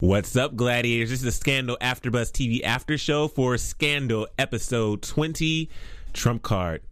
[0.00, 1.10] What's up, gladiators?
[1.10, 5.70] This is the Scandal AfterBuzz TV after show for Scandal episode 20,
[6.12, 6.82] Trump Card.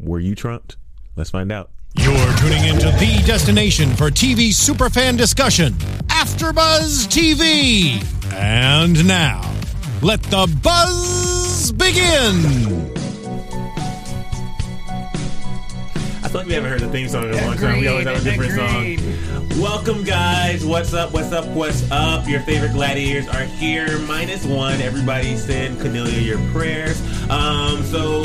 [0.00, 0.76] Were you trumped?
[1.14, 1.70] Let's find out.
[1.94, 5.74] You're tuning into the destination for TV superfan discussion,
[6.08, 8.04] AfterBuzz TV.
[8.34, 9.48] And now,
[10.02, 13.01] let the buzz begin.
[16.32, 17.78] Feel like we haven't heard the theme song in a long time.
[17.78, 19.60] We always have a different song.
[19.60, 20.64] Welcome, guys.
[20.64, 21.12] What's up?
[21.12, 21.46] What's up?
[21.48, 22.26] What's up?
[22.26, 24.80] Your favorite gladiators are here, minus one.
[24.80, 26.98] Everybody send Cornelia your prayers.
[27.28, 28.22] Um, so,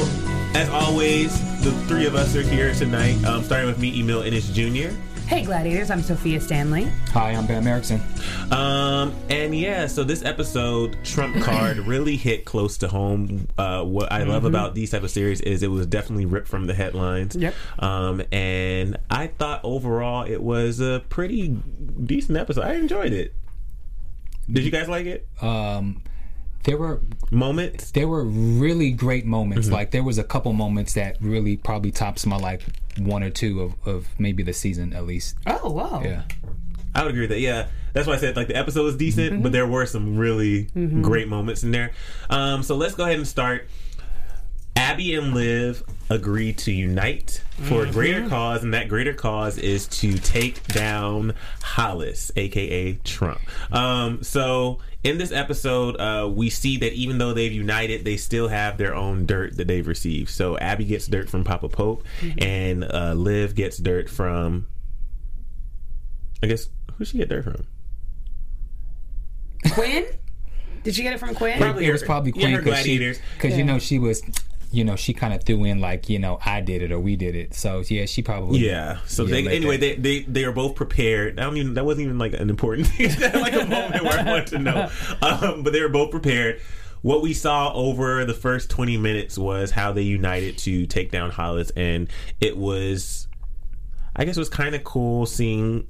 [0.55, 3.21] as always, the three of us are here tonight.
[3.25, 4.95] Um, starting with me, Emil Ennis Jr.
[5.27, 6.85] Hey Gladiators, I'm Sophia Stanley.
[7.11, 8.01] Hi, I'm Bam Erickson.
[8.49, 13.49] Um, and yeah, so this episode, Trump card, really hit close to home.
[13.57, 16.65] Uh, what I love about these type of series is it was definitely ripped from
[16.65, 17.35] the headlines.
[17.35, 17.53] Yep.
[17.79, 22.63] Um, and I thought overall it was a pretty decent episode.
[22.63, 23.33] I enjoyed it.
[24.49, 25.27] Did you guys like it?
[25.41, 26.03] Um,
[26.67, 26.99] there were
[27.31, 27.91] Moments.
[27.91, 29.67] there were really great moments.
[29.67, 29.75] Mm-hmm.
[29.75, 32.61] Like there was a couple moments that really probably tops my like
[32.99, 35.37] one or two of, of maybe the season at least.
[35.47, 36.01] Oh, wow.
[36.03, 36.23] Yeah.
[36.93, 37.39] I would agree with that.
[37.39, 39.43] Yeah, that's why I said like the episode was decent, mm-hmm.
[39.43, 41.01] but there were some really mm-hmm.
[41.01, 41.91] great moments in there.
[42.29, 43.67] Um, so let's go ahead and start.
[44.77, 49.87] Abby and Liv agree to unite for a greater cause, and that greater cause is
[49.87, 51.33] to take down
[51.63, 53.41] Hollis, aka Trump.
[53.73, 58.49] Um, so in this episode, uh, we see that even though they've united, they still
[58.49, 60.29] have their own dirt that they've received.
[60.29, 62.03] So Abby gets dirt from Papa Pope,
[62.37, 64.67] and uh, Liv gets dirt from.
[66.43, 67.65] I guess who she get dirt from?
[69.71, 70.05] Quinn?
[70.83, 71.57] Did she get it from Quinn?
[71.57, 73.19] Probably it was probably Quinn Queen her because gladiators.
[73.57, 74.21] you know she was
[74.71, 77.15] you know she kind of threw in like you know I did it or we
[77.15, 77.53] did it.
[77.53, 78.99] So yeah, she probably Yeah.
[79.05, 80.01] So Yeah, they anyway that.
[80.03, 81.39] they, they they are both prepared.
[81.39, 83.09] I don't even that wasn't even like an important thing.
[83.41, 84.89] like a moment where I wanted to know.
[85.21, 86.61] Um, but they were both prepared.
[87.01, 91.29] What we saw over the first twenty minutes was how they united to take down
[91.29, 92.09] Hollis, and
[92.41, 93.27] it was,
[94.15, 95.87] I guess, it was kind of cool seeing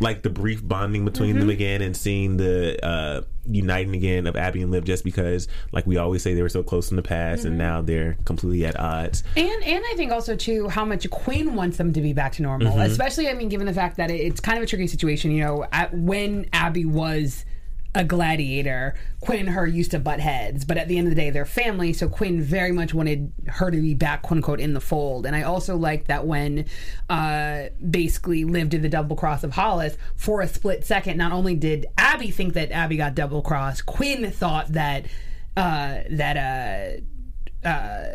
[0.00, 4.62] like the brief bonding between them again and seeing the uh uniting again of Abby
[4.62, 7.44] and Liv just because like we always say they were so close in the past
[7.44, 9.22] and now they're completely at odds.
[9.36, 12.42] And and I think also too how much Quinn wants them to be back to
[12.42, 12.80] normal, Mm-hmm.
[12.90, 15.30] especially I mean given the fact that it, it's kind of a tricky situation.
[15.32, 17.44] You know, at, when Abby was
[17.94, 21.20] a gladiator, Quinn and her used to butt heads, but at the end of the
[21.20, 21.92] day, they're family.
[21.92, 25.26] So Quinn very much wanted her to be back, quote unquote, in the fold.
[25.26, 26.66] And I also like that when
[27.08, 31.16] uh, basically Liv did the double cross of Hollis for a split second.
[31.16, 35.06] Not only did Abby think that Abby got double crossed, Quinn thought that
[35.56, 37.00] uh, that.
[37.64, 38.06] Uh, uh,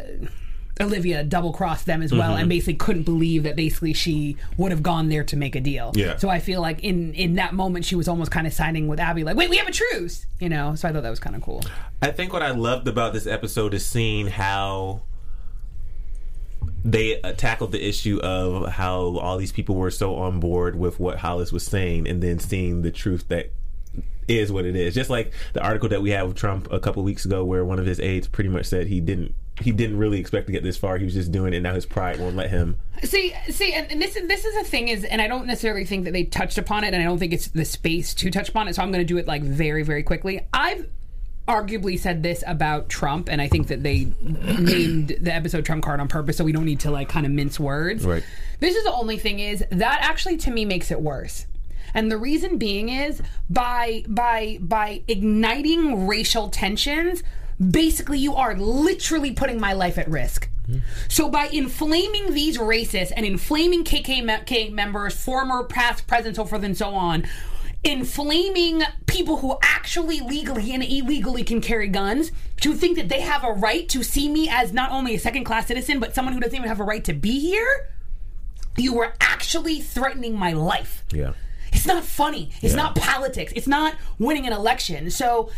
[0.82, 2.40] Olivia double crossed them as well Mm-hmm.
[2.42, 5.92] and basically couldn't believe that basically she would have gone there to make a deal.
[5.96, 6.18] Yeah.
[6.18, 9.00] So I feel like in in that moment she was almost kind of signing with
[9.00, 11.36] Abby like, "Wait, we have a truce." You know, so I thought that was kind
[11.36, 11.62] of cool.
[12.02, 15.02] I think what I loved about this episode is seeing how
[16.84, 21.00] they uh, tackled the issue of how all these people were so on board with
[21.00, 23.52] what Hollis was saying, and then seeing the truth that
[24.28, 24.94] is what it is.
[24.94, 27.80] Just like the article that we had with Trump a couple weeks ago, where one
[27.80, 30.78] of his aides pretty much said he didn't he didn't really expect to get this
[30.78, 30.98] far.
[30.98, 32.78] He was just doing it, and now his pride won't let him.
[33.04, 35.86] See, see, and, and this is this is the thing is, and I don't necessarily
[35.86, 38.50] think that they touched upon it, and I don't think it's the space to touch
[38.50, 38.76] upon it.
[38.76, 40.42] So I'm going to do it like very, very quickly.
[40.54, 40.88] I've
[41.48, 46.00] arguably said this about Trump, and I think that they named the episode Trump card
[46.00, 48.06] on purpose, so we don't need to like kind of mince words.
[48.06, 48.24] Right.
[48.60, 51.46] This is the only thing is that actually to me makes it worse.
[51.94, 57.24] And the reason being is by by by igniting racial tensions,
[57.60, 60.50] basically you are literally putting my life at risk.
[61.10, 66.76] So by inflaming these racists and inflaming KKK members, former past presidents, so forth and
[66.76, 67.26] so on,
[67.84, 73.44] inflaming people who actually legally and illegally can carry guns to think that they have
[73.44, 76.40] a right to see me as not only a second class citizen but someone who
[76.40, 77.92] doesn't even have a right to be here,
[78.76, 81.06] you were actually threatening my life.
[81.14, 81.34] Yeah.
[81.72, 82.50] It's not funny.
[82.64, 82.82] It's Yeah.
[82.82, 83.54] not politics.
[83.56, 85.12] It's not winning an election.
[85.12, 85.52] So,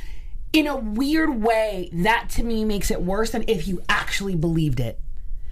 [0.53, 4.79] in a weird way, that to me makes it worse than if you actually believed
[4.79, 4.99] it.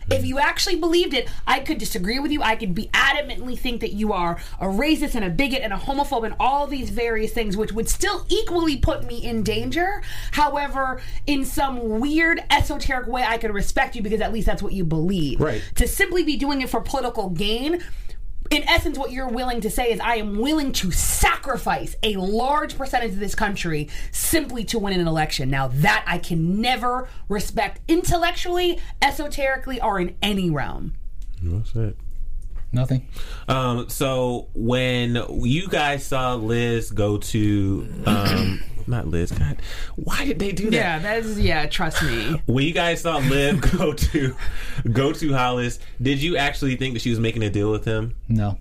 [0.10, 2.44] If you actually believed it, I could disagree with you.
[2.44, 5.78] I could be adamantly think that you are a racist and a bigot and a
[5.78, 10.04] homophobe and all these various things, which would still equally put me in danger.
[10.32, 14.74] However, in some weird esoteric way, I could respect you because at least that's what
[14.74, 15.40] you believe.
[15.40, 15.64] Right.
[15.76, 17.84] To simply be doing it for political gain
[18.52, 22.78] in essence, what you're willing to say is, I am willing to sacrifice a large
[22.78, 25.50] percentage of this country simply to win an election.
[25.50, 30.94] Now, that I can never respect intellectually, esoterically, or in any realm.
[31.42, 31.96] What's that?
[32.76, 33.08] Nothing.
[33.48, 39.62] Um, so when you guys saw Liz go to, um, not Liz, God,
[39.96, 40.74] why did they do that?
[40.74, 41.68] Yeah, that's yeah.
[41.68, 42.42] Trust me.
[42.48, 44.36] When you guys saw Liv go to
[44.92, 48.14] go to Hollis, did you actually think that she was making a deal with him?
[48.28, 48.60] No.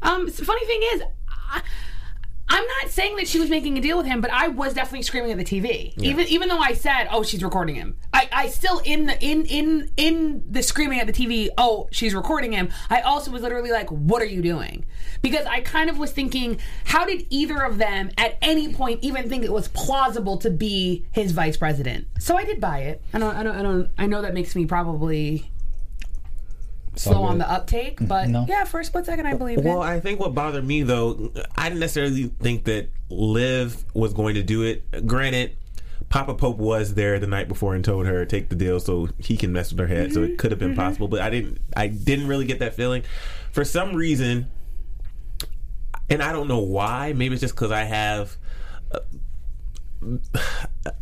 [0.00, 1.60] Um, so funny thing is, I,
[2.50, 5.02] I'm not saying that she was making a deal with him, but I was definitely
[5.02, 5.92] screaming at the TV.
[5.98, 9.44] Even even though I said, "Oh, she's recording him," I, I still in the in
[9.46, 11.48] in in the screaming at the TV.
[11.58, 12.70] Oh, she's recording him.
[12.88, 14.86] I also was literally like, "What are you doing?"
[15.20, 19.28] Because I kind of was thinking, how did either of them at any point even
[19.28, 22.06] think it was plausible to be his vice president?
[22.18, 23.02] So I did buy it.
[23.12, 23.36] I don't.
[23.36, 23.56] I don't.
[23.56, 23.90] I don't.
[23.98, 25.50] I know that makes me probably
[26.98, 28.06] slow on the uptake, mm-hmm.
[28.06, 28.44] but No.
[28.48, 29.86] yeah, for a split second, I believed Well, it.
[29.86, 34.42] I think what bothered me though, I didn't necessarily think that Liv was going to
[34.42, 35.06] do it.
[35.06, 35.56] Granted,
[36.08, 39.36] Papa Pope was there the night before and told her take the deal so he
[39.36, 40.12] can mess with her head.
[40.12, 40.36] So it mm-hmm.
[40.36, 40.80] could have been mm-hmm.
[40.80, 41.60] possible, but I didn't.
[41.76, 43.02] I didn't really get that feeling.
[43.52, 44.50] For some reason,
[46.08, 47.12] and I don't know why.
[47.12, 48.36] Maybe it's just because I have.
[48.92, 49.00] uh,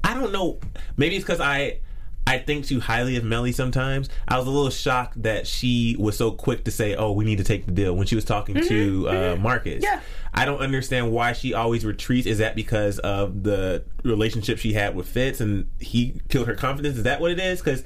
[0.04, 0.58] I don't know.
[0.96, 1.80] Maybe it's because I
[2.26, 4.08] I think too highly of Mellie sometimes.
[4.26, 7.38] I was a little shocked that she was so quick to say, "Oh, we need
[7.38, 9.82] to take the deal" when she was talking to uh, Marcus.
[9.82, 10.00] Yeah.
[10.34, 12.26] I don't understand why she always retreats.
[12.26, 16.96] Is that because of the relationship she had with Fitz and he killed her confidence?
[16.96, 17.60] Is that what it is?
[17.60, 17.84] Because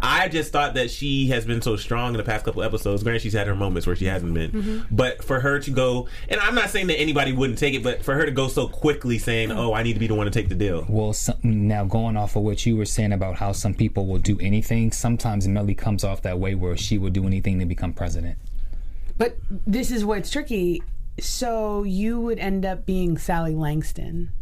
[0.00, 3.02] I just thought that she has been so strong in the past couple episodes.
[3.02, 4.94] Granted, she's had her moments where she hasn't been, mm-hmm.
[4.94, 8.04] but for her to go, and I'm not saying that anybody wouldn't take it, but
[8.04, 9.58] for her to go so quickly saying, mm-hmm.
[9.58, 12.16] "Oh, I need to be the one to take the deal." Well, some, now going
[12.16, 15.74] off of what you were saying about how some people will do anything, sometimes Mellie
[15.74, 18.38] comes off that way where she will do anything to become president.
[19.16, 19.36] But
[19.66, 20.82] this is what's tricky.
[21.20, 24.32] So you would end up being Sally Langston.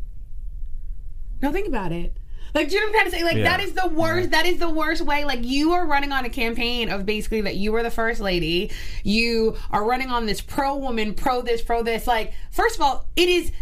[1.42, 2.14] Now think about it.
[2.54, 3.24] Like, do you know what I'm trying to say?
[3.24, 3.56] Like, Yeah.
[3.56, 4.30] that is the worst.
[4.30, 5.24] That is the worst way.
[5.24, 8.70] Like, you are running on a campaign of basically that you were the first lady.
[9.04, 12.06] You are running on this pro woman, pro this, pro this.
[12.06, 13.52] Like, first of all, it is.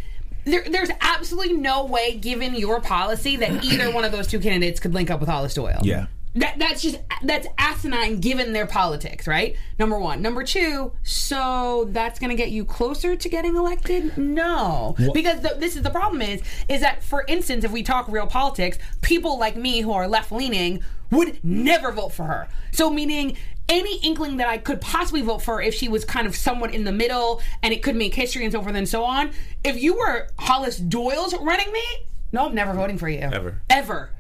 [0.45, 4.81] There, there's absolutely no way, given your policy, that either one of those two candidates
[4.81, 5.81] could link up with Hollis Doyle.
[5.83, 6.07] Yeah.
[6.39, 9.57] That, that's just that's asinine given their politics, right?
[9.79, 10.23] Number one.
[10.23, 10.93] Number two.
[11.03, 14.17] So that's going to get you closer to getting elected?
[14.17, 18.07] No, because the, this is the problem is is that for instance, if we talk
[18.09, 22.49] real politics, people like me who are left leaning would never vote for her.
[22.71, 23.37] So meaning
[23.69, 26.85] any inkling that I could possibly vote for if she was kind of somewhat in
[26.85, 29.33] the middle and it could make history and so forth and so on.
[29.65, 33.63] If you were Hollis Doyle's running mate, no, I'm never voting for you Ever.
[33.71, 34.11] ever.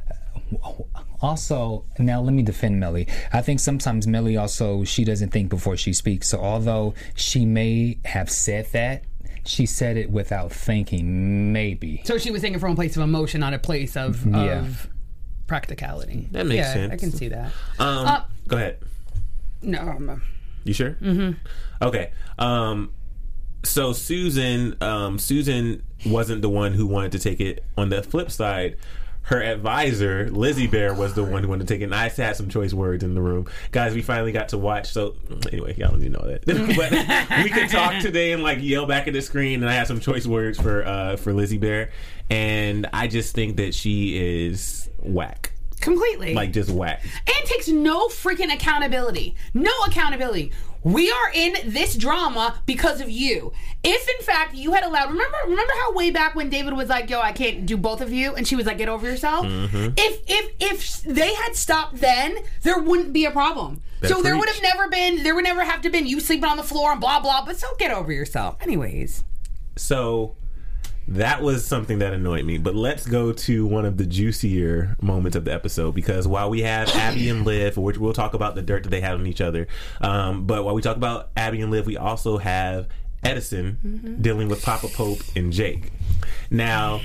[1.20, 3.08] Also, now let me defend Mellie.
[3.32, 6.28] I think sometimes Mellie also she doesn't think before she speaks.
[6.28, 9.02] So although she may have said that,
[9.44, 11.52] she said it without thinking.
[11.52, 12.02] Maybe.
[12.04, 14.60] So she was thinking from a place of emotion, not a place of, Yeah.
[14.60, 14.88] of
[15.46, 16.28] practicality.
[16.32, 16.92] That makes yeah, sense.
[16.92, 17.52] I can see that.
[17.78, 18.78] Um, Uh, go ahead.
[19.62, 20.22] No, um,
[20.64, 20.96] You sure?
[21.00, 21.32] Mm-hmm.
[21.82, 22.10] Okay.
[22.38, 22.92] Um,
[23.64, 27.64] so Susan, um, Susan wasn't the one who wanted to take it.
[27.76, 28.76] On the flip side,
[29.22, 31.84] her advisor Lizzie Bear was the one who wanted to take it.
[31.84, 33.94] And I had some choice words in the room, guys.
[33.94, 34.90] We finally got to watch.
[34.90, 35.16] So
[35.52, 36.46] anyway, y'all don't even know that,
[37.36, 39.62] but we could talk today and like yell back at the screen.
[39.62, 41.90] And I had some choice words for uh, for Lizzie Bear,
[42.30, 46.32] and I just think that she is whack, completely.
[46.34, 47.02] like just whack.
[47.04, 49.34] and takes no freaking accountability.
[49.52, 50.52] No accountability.
[50.84, 53.52] We are in this drama because of you.
[53.82, 57.10] If in fact you had allowed, remember, remember how way back when David was like,
[57.10, 59.94] "Yo, I can't do both of you," and she was like, "Get over yourself." Mm-hmm.
[59.96, 63.82] If if if they had stopped then, there wouldn't be a problem.
[64.04, 66.56] So there would have never been, there would never have to been you sleeping on
[66.56, 67.44] the floor and blah blah.
[67.44, 69.24] But so get over yourself, anyways.
[69.76, 70.36] So
[71.08, 72.58] that was something that annoyed me.
[72.58, 76.62] But let's go to one of the juicier moments of the episode because while we
[76.62, 79.40] have Abby and Liv, which we'll talk about the dirt that they had on each
[79.40, 79.66] other,
[80.02, 82.88] um, but while we talk about Abby and Liv, we also have
[83.24, 85.92] Edison dealing with Papa Pope and Jake.
[86.50, 87.00] Now,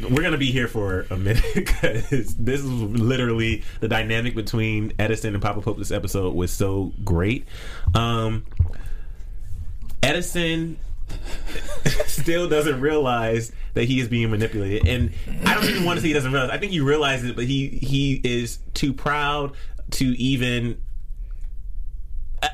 [0.00, 4.92] we're going to be here for a minute because this is literally the dynamic between
[5.00, 7.44] Edison and Papa Pope this episode was so great.
[7.94, 8.46] Um,
[10.02, 10.78] Edison
[12.06, 15.12] still doesn't realize that he is being manipulated, and
[15.44, 16.50] I don't even want to say he doesn't realize.
[16.50, 19.52] I think he realizes it, but he he is too proud
[19.92, 20.82] to even.
[22.42, 22.48] Uh,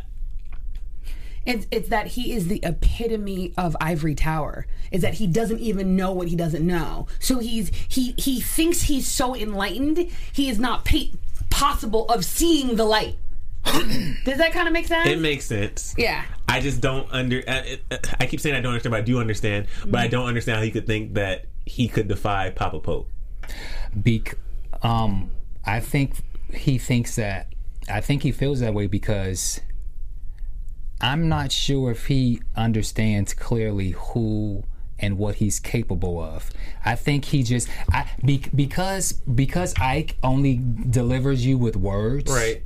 [1.46, 4.66] it's, it's that he is the epitome of ivory tower.
[4.90, 7.06] Is that he doesn't even know what he doesn't know.
[7.18, 10.10] So he's he he thinks he's so enlightened.
[10.32, 10.86] He is not
[11.50, 13.16] possible of seeing the light.
[14.24, 15.08] Does that kind of make sense?
[15.08, 15.94] It makes sense.
[15.96, 16.24] yeah.
[16.48, 17.38] I just don't under.
[17.48, 19.66] uh, it- uh, I keep saying I don't understand, but I do understand.
[19.86, 23.08] But I don't understand how he could think that he could defy Papa Pope.
[23.94, 24.36] Bec-
[24.82, 25.30] um,
[25.64, 26.16] I think
[26.52, 27.46] he thinks that.
[27.88, 29.60] I think he feels that way because
[31.00, 34.64] I'm not sure if he understands clearly who
[34.98, 36.50] and what he's capable of.
[36.84, 42.30] I think he just I be, because because Ike only delivers you with words.
[42.30, 42.62] Right.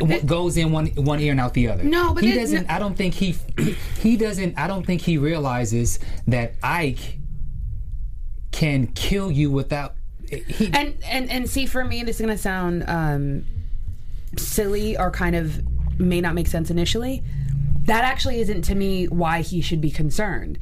[0.00, 1.84] What goes in one one ear and out the other.
[1.84, 2.70] No, but he doesn't.
[2.70, 3.36] I don't think he
[4.00, 4.58] he doesn't.
[4.58, 7.18] I don't think he realizes that Ike
[8.50, 9.94] can kill you without.
[10.30, 13.46] He, and and and see for me this is gonna sound um
[14.36, 15.62] silly or kind of
[15.98, 17.22] may not make sense initially
[17.88, 20.58] that actually isn't to me why he should be concerned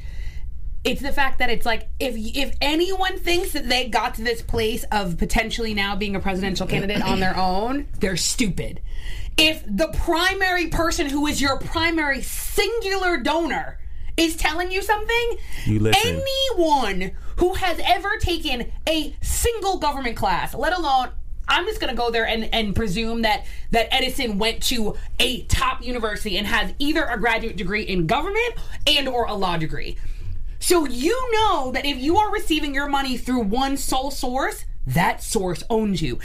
[0.87, 4.41] it's the fact that it's like if if anyone thinks that they got to this
[4.41, 8.81] place of potentially now being a presidential candidate on their own they're stupid
[9.37, 13.77] if the primary person who is your primary singular donor
[14.15, 16.21] is telling you something You listen.
[16.49, 21.09] anyone who has ever taken a single government class, let alone
[21.47, 25.81] I'm just gonna go there and, and presume that that Edison went to a top
[25.85, 28.55] university and has either a graduate degree in government
[28.87, 29.97] and or a law degree.
[30.59, 35.21] So you know that if you are receiving your money through one sole source, that
[35.21, 36.19] source owns you.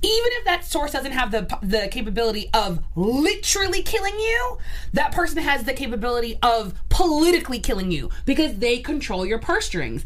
[0.00, 4.58] Even if that source doesn't have the the capability of literally killing you,
[4.92, 10.04] that person has the capability of politically killing you because they control your purse strings.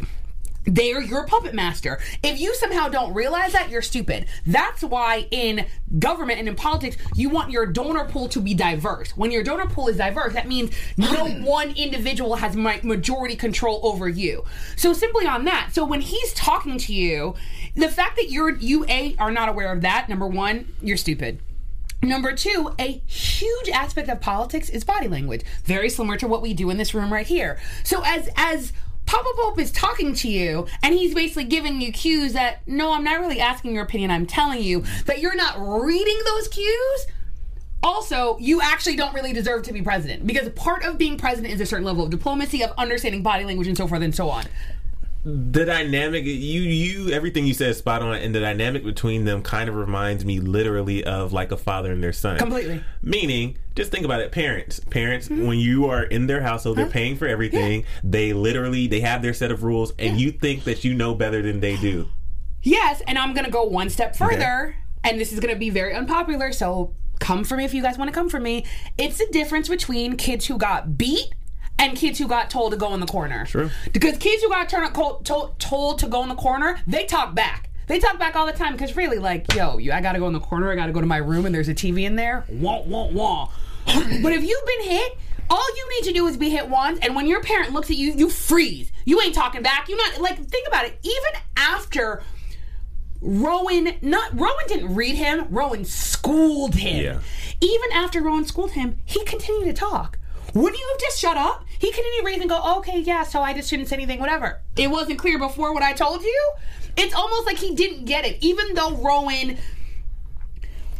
[0.64, 1.98] They're your puppet master.
[2.22, 4.26] If you somehow don't realize that, you're stupid.
[4.46, 5.66] That's why in
[5.98, 9.16] government and in politics, you want your donor pool to be diverse.
[9.16, 13.80] When your donor pool is diverse, that means no one individual has ma- majority control
[13.82, 14.44] over you.
[14.76, 17.34] So simply on that, so when he's talking to you,
[17.74, 21.40] the fact that you're you a are not aware of that, number one, you're stupid.
[22.02, 26.52] Number two, a huge aspect of politics is body language, very similar to what we
[26.52, 27.60] do in this room right here.
[27.84, 28.72] So as as
[29.12, 33.04] Papa Pope is talking to you, and he's basically giving you cues that no, I'm
[33.04, 34.10] not really asking your opinion.
[34.10, 37.06] I'm telling you that you're not reading those cues.
[37.82, 41.60] Also, you actually don't really deserve to be president because part of being president is
[41.60, 44.46] a certain level of diplomacy, of understanding body language, and so forth and so on.
[45.24, 49.40] The dynamic you you everything you said is spot on and the dynamic between them
[49.40, 52.38] kind of reminds me literally of like a father and their son.
[52.38, 52.82] Completely.
[53.02, 54.80] meaning just think about it parents.
[54.80, 55.46] Parents hmm?
[55.46, 57.84] when you are in their household they're paying for everything.
[58.02, 61.40] They literally they have their set of rules and you think that you know better
[61.40, 62.08] than they do.
[62.62, 66.52] Yes, and I'm gonna go one step further, and this is gonna be very unpopular,
[66.52, 68.64] so come for me if you guys want to come for me.
[68.98, 71.32] It's the difference between kids who got beat
[71.82, 73.44] and kids who got told to go in the corner.
[73.44, 73.70] True.
[73.92, 77.34] Because kids who got turned told, told, told to go in the corner, they talk
[77.34, 77.70] back.
[77.88, 80.32] They talk back all the time because really, like, yo, you, I gotta go in
[80.32, 80.70] the corner.
[80.70, 82.44] I gotta go to my room, and there's a TV in there.
[82.48, 83.48] Wah wah wah.
[83.86, 85.18] but if you've been hit,
[85.50, 87.96] all you need to do is be hit once, and when your parent looks at
[87.96, 88.92] you, you freeze.
[89.04, 89.88] You ain't talking back.
[89.88, 90.98] You're not like think about it.
[91.02, 92.22] Even after
[93.20, 95.48] Rowan, not Rowan didn't read him.
[95.50, 97.04] Rowan schooled him.
[97.04, 97.18] Yeah.
[97.60, 100.18] Even after Rowan schooled him, he continued to talk.
[100.54, 101.64] Wouldn't you have just shut up?
[101.82, 104.60] He continued to read and go, okay, yeah, so I just shouldn't say anything, whatever.
[104.76, 106.52] It wasn't clear before what I told you.
[106.96, 109.58] It's almost like he didn't get it, even though Rowan,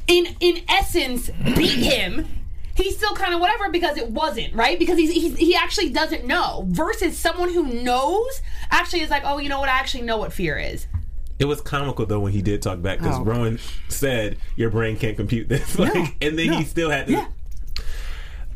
[0.09, 2.27] in in essence, beat him.
[2.75, 6.25] He's still kind of whatever because it wasn't right because he's, he's he actually doesn't
[6.25, 6.65] know.
[6.71, 9.69] Versus someone who knows actually is like, oh, you know what?
[9.69, 10.87] I actually know what fear is.
[11.39, 13.25] it was comical though when he did talk back because Oh.
[13.25, 13.59] rowan
[13.89, 17.27] said your brain can't compute this like, and then he still had to Yeah.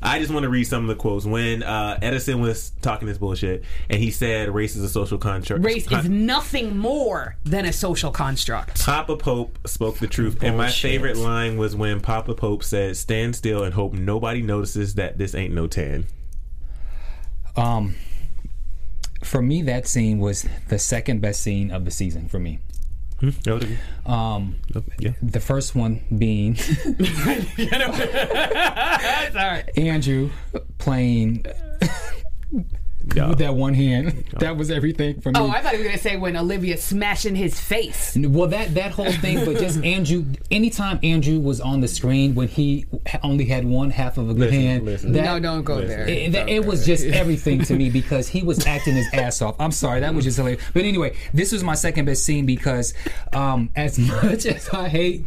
[0.02, 1.24] I just want to read some of the quotes.
[1.24, 5.64] When uh, Edison was talking this bullshit, and he said race is a social construct.
[5.64, 8.84] Race is nothing more than a social construct.
[8.84, 10.42] Papa Pope spoke the truth.
[10.42, 14.94] And my favorite line was when Papa Pope said, Stand still and hope nobody notices
[14.94, 16.06] that this ain't no 10.
[17.56, 17.94] Um,
[19.22, 22.58] for me, that scene was the second best scene of the season for me.
[24.04, 24.56] Um,
[24.98, 25.12] Yeah.
[25.22, 26.54] the first one being
[29.76, 30.30] Andrew
[30.78, 31.44] playing
[33.14, 33.28] Yeah.
[33.28, 34.24] with that one hand.
[34.40, 35.38] That was everything for me.
[35.40, 38.16] Oh, I thought he was gonna say when Olivia smashed in his face.
[38.20, 40.24] Well, that that whole thing, but just Andrew.
[40.50, 42.84] Anytime Andrew was on the screen when he
[43.22, 45.12] only had one half of a Listen, hand, listen.
[45.12, 46.06] that, No, don't go there.
[46.08, 49.56] It, that- it was just everything to me because he was acting his ass off.
[49.58, 50.62] I'm sorry, that was just hilarious.
[50.74, 52.92] But anyway, this was my second best scene because
[53.32, 55.24] um, as much as I hate,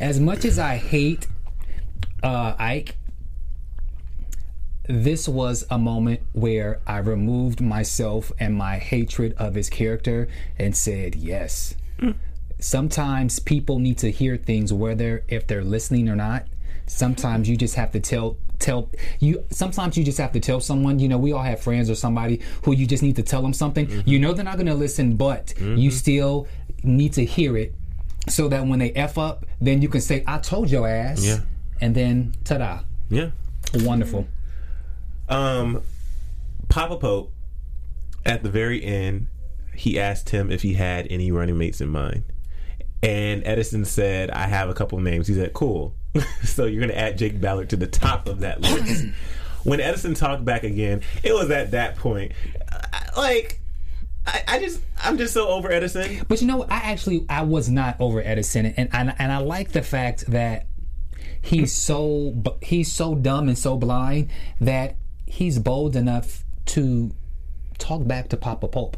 [0.00, 1.26] as much as I hate
[2.22, 2.96] uh, Ike,
[4.88, 10.76] this was a moment where I removed myself and my hatred of his character and
[10.76, 11.74] said, yes.
[12.58, 16.46] Sometimes people need to hear things whether if they're listening or not.
[16.86, 20.98] Sometimes you just have to tell tell you sometimes you just have to tell someone
[20.98, 23.54] you know we all have friends or somebody who you just need to tell them
[23.54, 24.06] something mm-hmm.
[24.06, 25.88] you know they're not going to listen but you mm-hmm.
[25.88, 26.46] still
[26.82, 27.74] need to hear it
[28.28, 31.38] so that when they f up then you can say i told your ass Yeah.
[31.80, 33.30] and then ta-da Yeah.
[33.74, 34.26] Wonderful.
[35.30, 35.82] Um,
[36.68, 37.32] Papa Pope,
[38.26, 39.28] at the very end,
[39.74, 42.24] he asked him if he had any running mates in mind.
[43.02, 45.26] And Edison said, I have a couple names.
[45.26, 45.94] He said, Cool.
[46.44, 49.06] so you're going to add Jake Ballard to the top of that list.
[49.64, 52.32] when Edison talked back again, it was at that point.
[53.16, 53.60] Like,
[54.26, 56.24] I, I just, I'm just so over Edison.
[56.28, 59.72] But you know, I actually I was not over Edison, and and, and I like
[59.72, 60.66] the fact that
[61.42, 64.96] he's so he's so dumb and so blind that
[65.30, 67.14] he's bold enough to
[67.78, 68.96] talk back to Papa Pope.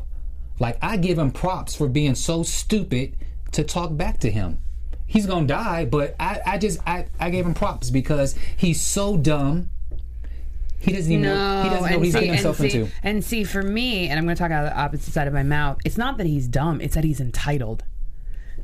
[0.59, 3.15] Like I give him props for being so stupid
[3.53, 4.59] to talk back to him.
[5.07, 9.19] He's gonna die, but I, I just I, I gave him props because he's so
[9.19, 9.69] dumb.
[10.79, 12.93] He doesn't even know he doesn't know what he's getting himself and see, into.
[13.03, 15.43] and see, for me, and I'm to talk out of the opposite side of my
[15.43, 15.79] mouth.
[15.85, 17.85] It's not that he's dumb; it's that he's entitled.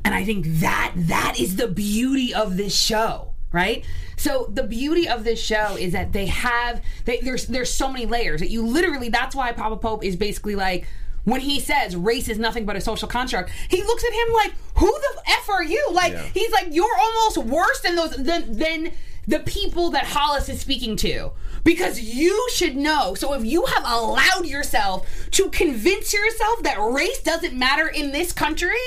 [0.03, 3.83] And I think that that is the beauty of this show, right?
[4.17, 8.05] So the beauty of this show is that they have they, there's there's so many
[8.05, 9.09] layers that you literally.
[9.09, 10.87] That's why Papa Pope is basically like.
[11.25, 14.53] When he says race is nothing but a social construct, he looks at him like,
[14.77, 16.23] "Who the f are you?" Like Yeah.
[16.33, 18.91] he's like, "You're almost worse than those than than
[19.27, 21.31] the people that Hollis is speaking to."
[21.63, 23.13] Because you should know.
[23.15, 28.31] So if you have allowed yourself to convince yourself that race doesn't matter in this
[28.31, 28.79] country,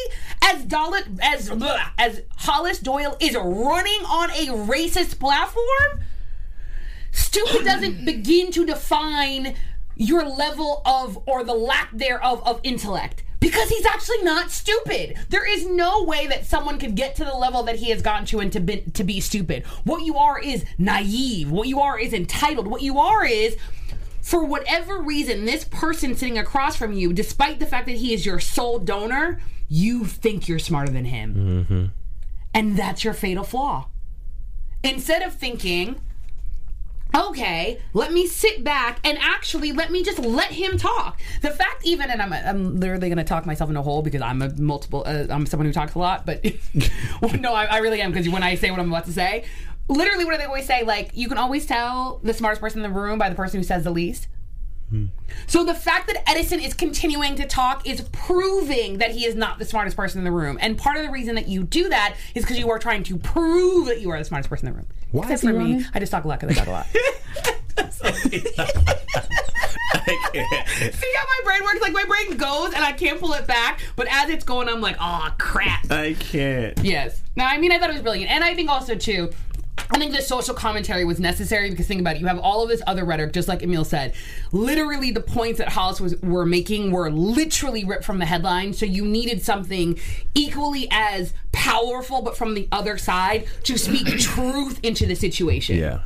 [0.42, 6.00] as Dollar, as blah, as Hollis Doyle is running on a racist platform,
[7.12, 9.54] stupid doesn't begin to define
[9.96, 15.16] your level of or the lack thereof of intellect because he's actually not stupid.
[15.28, 18.24] There is no way that someone could get to the level that he has gotten
[18.26, 19.64] to and to be, to be stupid.
[19.84, 21.50] What you are is naive.
[21.50, 22.68] What you are is entitled.
[22.68, 23.56] What you are is
[24.20, 28.24] for whatever reason this person sitting across from you despite the fact that he is
[28.24, 29.40] your sole donor,
[29.72, 31.32] you think you're smarter than him.
[32.52, 33.88] And that's your fatal flaw.
[34.84, 35.98] Instead of thinking,
[37.16, 41.18] okay, let me sit back and actually let me just let him talk.
[41.40, 44.20] The fact, even, and I'm, I'm literally going to talk myself in a hole because
[44.20, 46.44] I'm a multiple, uh, I'm someone who talks a lot, but
[47.22, 49.44] well, no, I, I really am because when I say what I'm about to say,
[49.88, 50.82] literally what do they always say?
[50.82, 53.64] Like, you can always tell the smartest person in the room by the person who
[53.64, 54.28] says the least.
[55.46, 59.58] So the fact that Edison is continuing to talk is proving that he is not
[59.58, 60.58] the smartest person in the room.
[60.60, 63.16] And part of the reason that you do that is because you are trying to
[63.16, 64.86] prove that you are the smartest person in the room.
[65.10, 65.84] Why Except for me?
[65.94, 66.86] I just talk a lot because I talk a lot.
[69.94, 70.94] I can't.
[70.94, 71.80] See how my brain works?
[71.80, 74.80] Like my brain goes and I can't pull it back, but as it's going, I'm
[74.80, 75.90] like, oh crap.
[75.90, 76.78] I can't.
[76.82, 77.22] Yes.
[77.36, 78.30] Now, I mean, I thought it was brilliant.
[78.30, 79.30] And I think also, too,
[79.92, 82.20] I think the social commentary was necessary because think about it.
[82.20, 84.14] You have all of this other rhetoric, just like Emil said.
[84.50, 88.72] Literally, the points that Hollis was were making were literally ripped from the headline.
[88.72, 89.98] So you needed something
[90.34, 95.76] equally as powerful, but from the other side, to speak truth into the situation.
[95.76, 96.00] Yeah.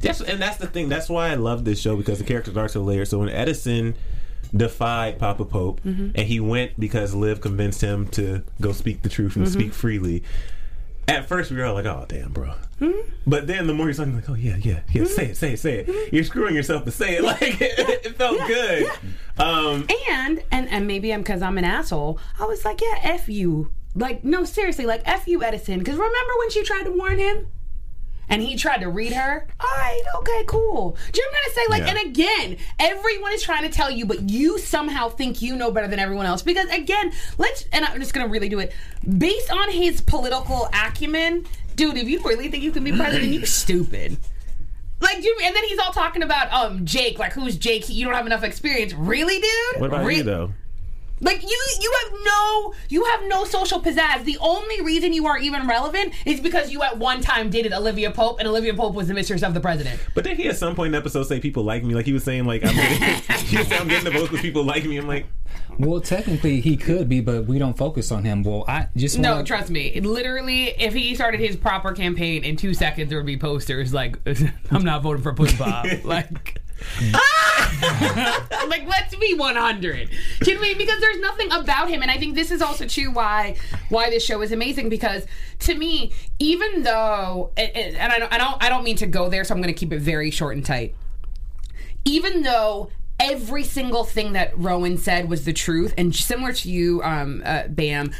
[0.00, 0.88] That's, and that's the thing.
[0.88, 3.08] That's why I love this show because the characters are so layered.
[3.08, 3.94] So when Edison
[4.56, 6.10] defied Papa Pope mm-hmm.
[6.14, 9.52] and he went because Liv convinced him to go speak the truth and mm-hmm.
[9.52, 10.22] speak freely.
[11.06, 12.92] At first, we were all like, "Oh, damn, bro." Hmm?
[13.26, 15.06] But then the more you're talking, like, "Oh yeah, yeah, yeah, hmm?
[15.06, 16.14] say it, say it, say it." Hmm?
[16.14, 17.24] You're screwing yourself to say it.
[17.24, 18.86] Like it, it felt good.
[19.38, 22.18] Um, And and and maybe I'm because I'm an asshole.
[22.40, 23.70] I was like, yeah, f you.
[23.94, 25.78] Like, no, seriously, like f you, Edison.
[25.78, 27.46] Because remember when she tried to warn him,
[28.28, 29.46] and he tried to read her.
[29.60, 30.96] All right, okay, cool.
[31.12, 31.66] Do you know what I'm gonna say?
[31.70, 32.00] Like, Yeah.
[32.00, 35.88] and again, everyone is trying to tell you, but you somehow think you know better
[35.88, 36.42] than everyone else.
[36.42, 38.72] Because again, let's and I'm just gonna really do it
[39.18, 41.96] based on his political acumen, dude.
[41.96, 44.16] If you really think you can be president, you stupid.
[45.00, 47.88] Like, you, and then he's all talking about um Jake, like who's Jake?
[47.88, 49.80] You don't have enough experience, really, dude.
[49.80, 50.52] what about Re- you though?
[51.20, 54.24] Like you, you have no, you have no social pizzazz.
[54.24, 58.10] The only reason you are even relevant is because you at one time dated Olivia
[58.10, 60.00] Pope, and Olivia Pope was the mistress of the president.
[60.14, 61.94] But then he at some point in the episode say people like me.
[61.94, 62.98] Like he was saying, like I'm getting,
[63.46, 64.96] he was saying I'm getting the votes because people like me.
[64.98, 65.26] I'm like,
[65.78, 68.42] Well, technically he could be, but we don't focus on him.
[68.42, 69.98] Well, I just No, wanna- trust me.
[70.00, 74.18] Literally, if he started his proper campaign in two seconds, there would be posters like,
[74.70, 76.60] "I'm not voting for Pudding Bob." like.
[78.68, 80.10] like let's be 100
[80.40, 83.56] can we because there's nothing about him and i think this is also too why
[83.88, 85.26] why this show is amazing because
[85.58, 89.28] to me even though and and I don't, I don't i don't mean to go
[89.28, 90.94] there so i'm going to keep it very short and tight.
[92.04, 97.00] Even though every single thing that rowan said was the truth and similar to you
[97.02, 98.12] um uh, bam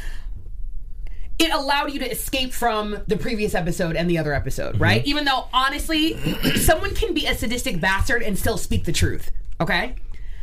[1.37, 4.81] it allowed you to escape from the previous episode and the other episode, mhm.
[4.81, 5.05] right?
[5.05, 6.17] Even though honestly,
[6.55, 9.95] someone can be a sadistic bastard and still speak the truth, okay?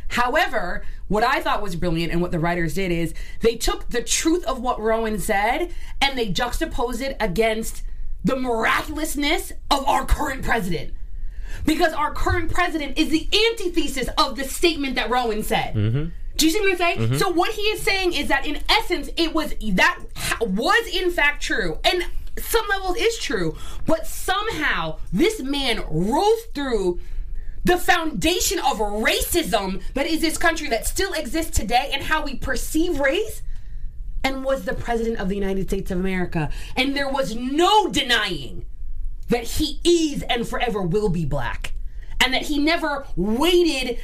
[0.09, 4.03] However, what I thought was brilliant and what the writers did is they took the
[4.03, 7.83] truth of what Rowan said and they juxtaposed it against
[8.23, 10.93] the miraculousness of our current president.
[11.65, 15.75] because our current president is the antithesis of the statement that Rowan said.
[15.75, 16.09] Mm-hmm.
[16.35, 16.99] Do you see what I'm saying?
[16.99, 17.15] Mm-hmm.
[17.17, 19.99] So what he is saying is that in essence, it was that
[20.41, 22.05] was in fact true, and
[22.37, 26.99] some levels is true, but somehow this man rose through
[27.63, 32.35] the foundation of racism that is this country that still exists today and how we
[32.35, 33.41] perceive race
[34.23, 36.49] and was the president of the United States of America.
[36.75, 38.65] And there was no denying
[39.29, 41.73] that he is and forever will be black.
[42.19, 43.99] And that he never waited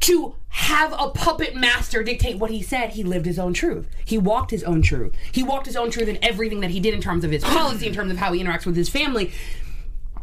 [0.00, 2.90] to have a puppet master dictate what he said.
[2.90, 3.88] He lived his own truth.
[4.04, 5.14] He walked his own truth.
[5.30, 7.86] He walked his own truth in everything that he did in terms of his policy,
[7.86, 9.32] in terms of how he interacts with his family,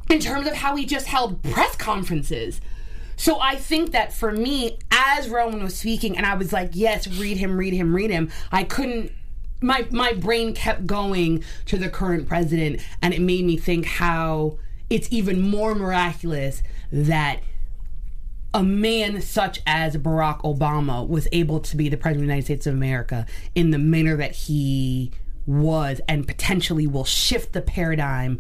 [0.10, 2.60] in terms of how he just held press conferences.
[3.16, 7.08] So I think that for me, as Rowan was speaking, and I was like, yes,
[7.08, 9.12] read him, read him, read him, I couldn't
[9.60, 14.60] my my brain kept going to the current president and it made me think how
[14.88, 16.62] it's even more miraculous
[16.92, 17.40] that
[18.58, 22.46] a man such as Barack Obama was able to be the president of the United
[22.46, 25.12] States of America in the manner that he
[25.46, 28.40] was and potentially will shift the paradigm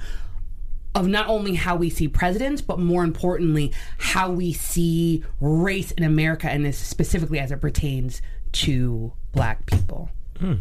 [0.95, 6.03] of not only how we see presidents, but more importantly, how we see race in
[6.03, 8.19] America and this specifically as it pertains
[8.53, 10.09] to black people.
[10.39, 10.55] Hmm.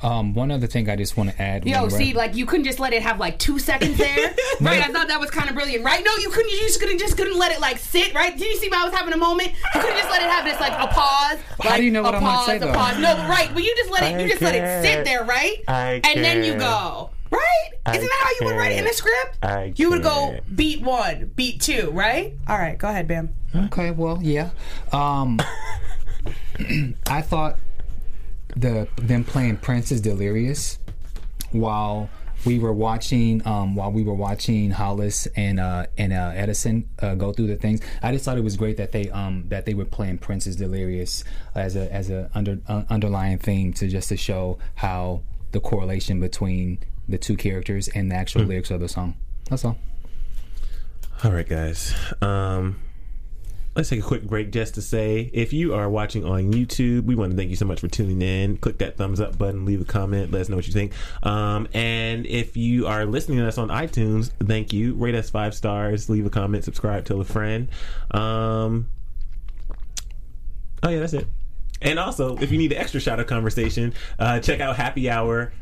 [0.00, 1.66] Um, one other thing I just want to add.
[1.66, 4.82] Yo, when see, like you couldn't just let it have like two seconds there, right?
[4.82, 6.04] I thought that was kind of brilliant, right?
[6.04, 6.50] No, you couldn't.
[6.52, 8.36] You just couldn't just couldn't let it like sit, right?
[8.36, 8.68] Did you see?
[8.68, 9.48] Why I was having a moment.
[9.74, 11.38] You couldn't just let it have this like a pause.
[11.60, 12.72] How like, do you know what a I'm gonna pause, say, a though?
[12.72, 12.98] pause.
[12.98, 13.50] No, but right.
[13.52, 14.14] But you just let it.
[14.16, 15.56] I You just let it sit there, right?
[15.66, 17.10] I and then you go.
[17.30, 17.70] Right?
[17.94, 18.96] Isn't that how you would write it in the can't.
[18.96, 19.38] script?
[19.42, 22.32] I you would go beat one, beat two, right?
[22.48, 23.34] All right, go ahead, Bam.
[23.54, 24.50] Okay, well, yeah.
[24.92, 25.38] Um,
[27.06, 27.58] I thought
[28.60, 30.78] the them playing Prince is delirious
[31.52, 32.10] while
[32.44, 37.14] we were watching um, while we were watching Hollis and uh, and uh, Edison uh,
[37.14, 37.80] go through the things.
[38.02, 40.56] I just thought it was great that they um, that they were playing Prince is
[40.56, 45.60] delirious as a as a under uh, underlying theme to just to show how the
[45.60, 49.16] correlation between the two characters and the actual lyrics of the song.
[49.48, 49.78] That's all.
[51.24, 51.94] All right, guys.
[52.20, 52.78] Um,
[53.78, 57.14] let's take a quick break just to say if you are watching on YouTube, we
[57.14, 58.56] want to thank you so much for tuning in.
[58.56, 60.92] Click that thumbs up button, leave a comment, let us know what you think.
[61.22, 64.94] Um, and if you are listening to us on iTunes, thank you.
[64.94, 67.68] Rate us five stars, leave a comment, subscribe, tell a friend.
[68.10, 68.90] Um,
[70.82, 71.28] oh, yeah, that's it.
[71.80, 75.52] And also, if you need an extra shot of conversation, uh, check out Happy Hour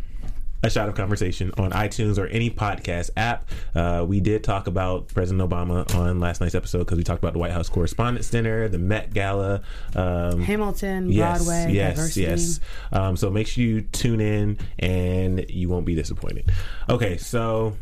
[0.63, 3.49] a shot of conversation on iTunes or any podcast app.
[3.75, 7.33] Uh, we did talk about President Obama on last night's episode because we talked about
[7.35, 9.63] the White House Correspondents' Dinner, the Met Gala.
[9.95, 12.21] Um, Hamilton, yes, Broadway, yes, diversity.
[12.23, 12.61] yes.
[12.93, 16.51] Um, so make sure you tune in and you won't be disappointed.
[16.89, 17.77] Okay, so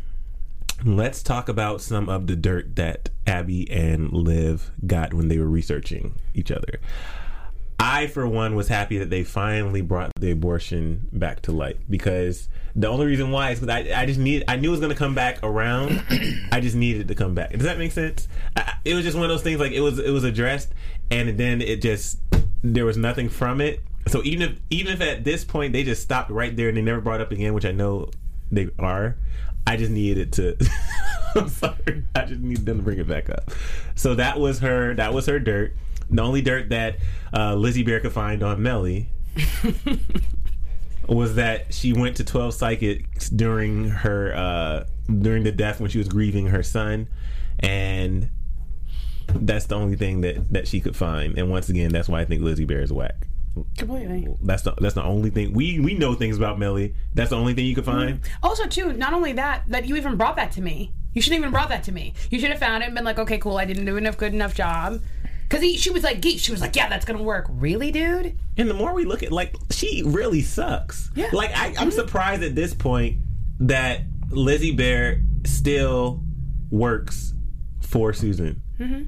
[0.83, 5.47] let's talk about some of the dirt that Abby and Liv got when they were
[5.47, 6.79] researching each other.
[7.79, 12.49] I, for one, was happy that they finally brought the abortion back to light because
[12.75, 14.91] the only reason why is because I, I just need I knew it was going
[14.91, 16.03] to come back around.
[16.51, 17.51] I just needed to come back.
[17.51, 18.27] Does that make sense?
[18.55, 20.73] I, it was just one of those things like it was it was addressed
[21.11, 22.19] and then it just
[22.63, 23.81] there was nothing from it.
[24.07, 26.81] So even if even if at this point they just stopped right there and they
[26.81, 28.09] never brought up again, which I know
[28.51, 29.15] they are,
[29.65, 30.69] I just needed it to.
[31.35, 33.51] I'm sorry, I just needed them to bring it back up.
[33.95, 34.93] So that was her.
[34.95, 35.75] That was her dirt.
[36.09, 36.97] The only dirt that
[37.33, 39.09] uh, Lizzie Bear could find on Mellie
[41.07, 44.85] was that she went to 12 psychics during her uh,
[45.19, 47.07] during the death when she was grieving her son,
[47.59, 48.29] and
[49.27, 51.37] that's the only thing that that she could find.
[51.37, 53.27] And once again, that's why I think Lizzie Bear is whack.
[53.77, 54.27] Completely.
[54.41, 56.93] That's the that's the only thing we we know things about Mellie.
[57.13, 58.19] That's the only thing you could find.
[58.43, 60.91] Also, too, not only that, that you even brought that to me.
[61.13, 62.13] You shouldn't even brought that to me.
[62.29, 64.33] You should have found it and been like, okay, cool, I didn't do enough good
[64.33, 64.99] enough job.
[65.59, 66.39] Because she was like, geek.
[66.39, 67.45] She was like, yeah, that's gonna work.
[67.49, 68.37] Really, dude?
[68.57, 71.09] And the more we look at, like, she really sucks.
[71.15, 71.29] Yeah.
[71.33, 71.89] Like, I, I'm mm-hmm.
[71.91, 73.17] surprised at this point
[73.59, 76.21] that Lizzie Bear still
[76.69, 77.33] works
[77.81, 78.61] for Susan.
[78.79, 79.05] Mm-hmm.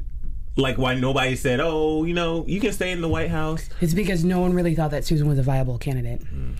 [0.56, 3.70] Like, why nobody said, oh, you know, you can stay in the White House.
[3.82, 6.22] It's because no one really thought that Susan was a viable candidate.
[6.22, 6.54] Mm-hmm.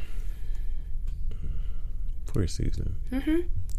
[2.28, 2.96] Poor Susan.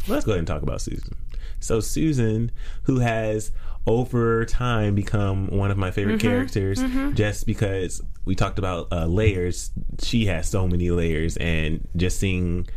[0.09, 1.15] Let's go ahead and talk about Susan.
[1.61, 2.51] So Susan,
[2.85, 3.51] who has
[3.87, 6.81] over time become one of my favorite characters,
[7.15, 9.71] just because we talked about uh, layers,
[10.03, 12.69] she has so many layers, and just seeing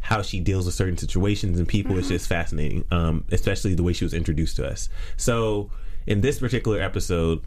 [0.00, 2.84] how she deals with certain situations and people is just fascinating.
[2.90, 4.88] Um, especially the way she was introduced to us.
[5.16, 5.70] So
[6.06, 7.40] in this particular episode,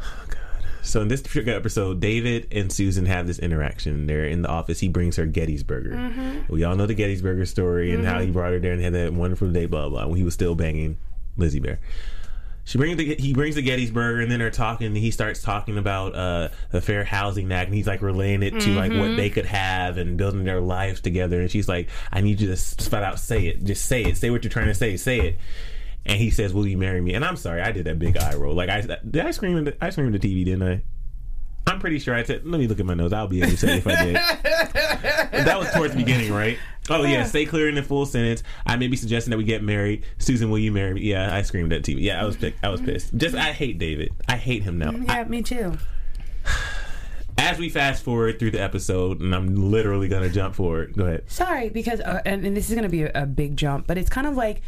[0.00, 0.38] oh God.
[0.82, 4.06] So in this particular episode, David and Susan have this interaction.
[4.06, 4.80] They're in the office.
[4.80, 5.94] He brings her Gettysburger.
[5.94, 6.52] Mm-hmm.
[6.52, 8.32] We all know the Gettysburger story and how he mm-hmm.
[8.32, 10.06] brought her there and had that wonderful day, blah blah.
[10.06, 10.98] When he was still banging
[11.36, 11.78] Lizzie Bear.
[12.64, 14.88] she brings the he brings the Gettysburg, and then they're talking.
[14.88, 18.60] And he starts talking about uh, the Fair Housing Act, and he's like relaying it
[18.60, 19.34] to like what they mm-hmm.
[19.34, 21.40] could have and building their lives together.
[21.40, 23.64] And she's like, "I need you to s- flat out say it.
[23.64, 24.16] Just say it.
[24.16, 24.96] Say what you're trying to say.
[24.96, 25.38] Say it."
[26.04, 28.34] And he says, "Will you marry me?" And I'm sorry, I did that big eye
[28.34, 28.54] roll.
[28.54, 30.82] Like I did I scream in the, I screamed at the TV, didn't I?
[31.66, 32.44] I'm pretty sure I said.
[32.44, 33.12] Let me look at my nose.
[33.12, 34.14] I'll be able to say if I did.
[35.46, 36.58] that was towards the beginning, right?
[36.90, 38.42] Oh yeah, stay clear in the full sentence.
[38.66, 40.04] I may be suggesting that we get married.
[40.18, 41.02] Susan, will you marry me?
[41.02, 42.02] Yeah, I screamed at TV.
[42.02, 43.16] Yeah, I was pic- I was pissed.
[43.16, 44.12] Just I hate David.
[44.28, 44.90] I hate him now.
[44.90, 45.78] Yeah, me too.
[47.38, 50.94] As we fast forward through the episode, and I'm literally gonna jump forward.
[50.96, 51.30] Go ahead.
[51.30, 53.96] Sorry, because uh, and, and this is going to be a, a big jump, but
[53.96, 54.62] it's kind of like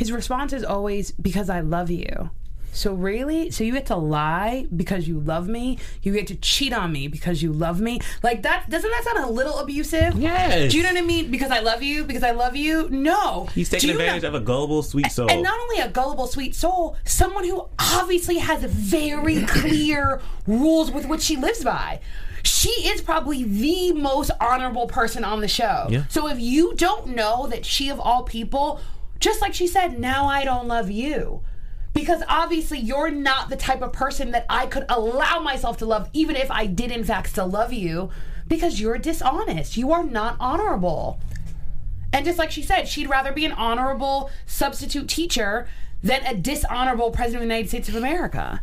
[0.00, 2.30] his response is always because I love you.
[2.72, 5.76] So really, so you get to lie because you love me.
[6.02, 8.00] You get to cheat on me because you love me.
[8.22, 10.14] Like that doesn't that sound a little abusive?
[10.14, 10.72] Yes.
[10.72, 11.30] Do you know what I mean?
[11.30, 12.04] Because I love you.
[12.04, 12.88] Because I love you.
[12.88, 13.44] No.
[13.54, 15.30] He's taking you know- advantage of a gullible, sweet soul.
[15.30, 21.06] and not only a gullible, sweet soul, someone who obviously has very clear rules with
[21.06, 22.00] which she lives by.
[22.42, 25.88] She is probably the most honorable person on the show.
[25.90, 26.04] Yeah.
[26.08, 28.80] So if you don't know that she, of all people,
[29.20, 31.42] just like she said, now I don't love you.
[31.92, 36.08] Because obviously you're not the type of person that I could allow myself to love,
[36.12, 38.10] even if I did in fact still love you,
[38.48, 39.76] because you're dishonest.
[39.76, 41.20] You are not honorable.
[42.12, 45.68] And just like she said, she'd rather be an honorable substitute teacher
[46.02, 48.62] than a dishonorable president of the United States of America.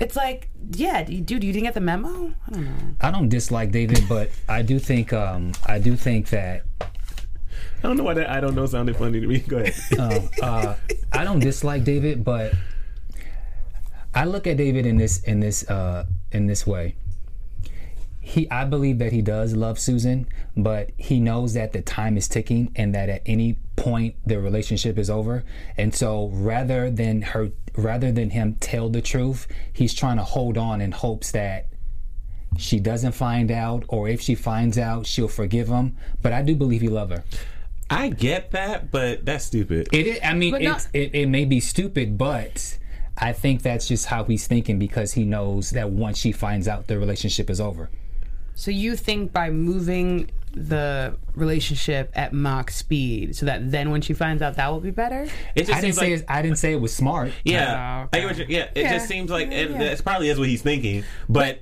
[0.00, 2.34] It's like, yeah, dude, you didn't get the memo?
[2.46, 2.94] I don't know.
[3.00, 6.64] I don't dislike David, but I do think um, I do think that
[7.78, 9.38] I don't know why that I don't know sounded funny to me.
[9.48, 10.28] Go ahead.
[10.42, 10.74] uh,
[11.12, 12.52] I don't dislike David, but
[14.14, 16.96] I look at David in this in this uh, in this way.
[18.20, 22.28] He, I believe that he does love Susan, but he knows that the time is
[22.28, 25.44] ticking and that at any point the relationship is over.
[25.78, 30.58] And so, rather than her, rather than him tell the truth, he's trying to hold
[30.58, 31.68] on in hopes that
[32.58, 35.96] she doesn't find out, or if she finds out, she'll forgive him.
[36.20, 37.24] But I do believe he loves her.
[37.90, 39.88] I get that, but that's stupid.
[39.92, 42.78] It is, I mean, But it's, it, it may be stupid, but
[43.16, 46.86] I think that's just how he's thinking because he knows that once she finds out,
[46.86, 47.90] the relationship is over.
[48.54, 54.12] So you think by moving the relationship at Mach speed, so that then when she
[54.14, 55.26] finds out, that will be better?
[55.54, 57.32] It just I didn't seems say like it, I didn't say it was smart.
[57.44, 58.18] yeah, Oh, okay.
[58.18, 58.68] I get what you're- yeah.
[58.74, 58.92] It Yeah.
[58.94, 59.78] just seems like it, Yeah.
[59.78, 61.04] that's probably is what he's thinking.
[61.28, 61.60] But Th-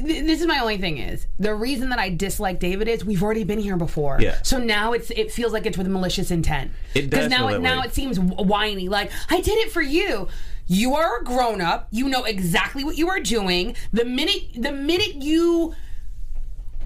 [0.00, 3.44] This is my only thing is the reason that I dislike David is we've already
[3.44, 4.18] been here before.
[4.20, 4.38] Yeah.
[4.42, 6.72] So now it's it feels like it's with malicious intent.
[6.94, 7.86] It does now feel it now way.
[7.86, 8.88] it seems whiny.
[8.88, 10.28] Like I did it for you.
[10.66, 11.88] You are a grown up.
[11.90, 13.76] You know exactly what you are doing.
[13.92, 15.74] The minute the minute you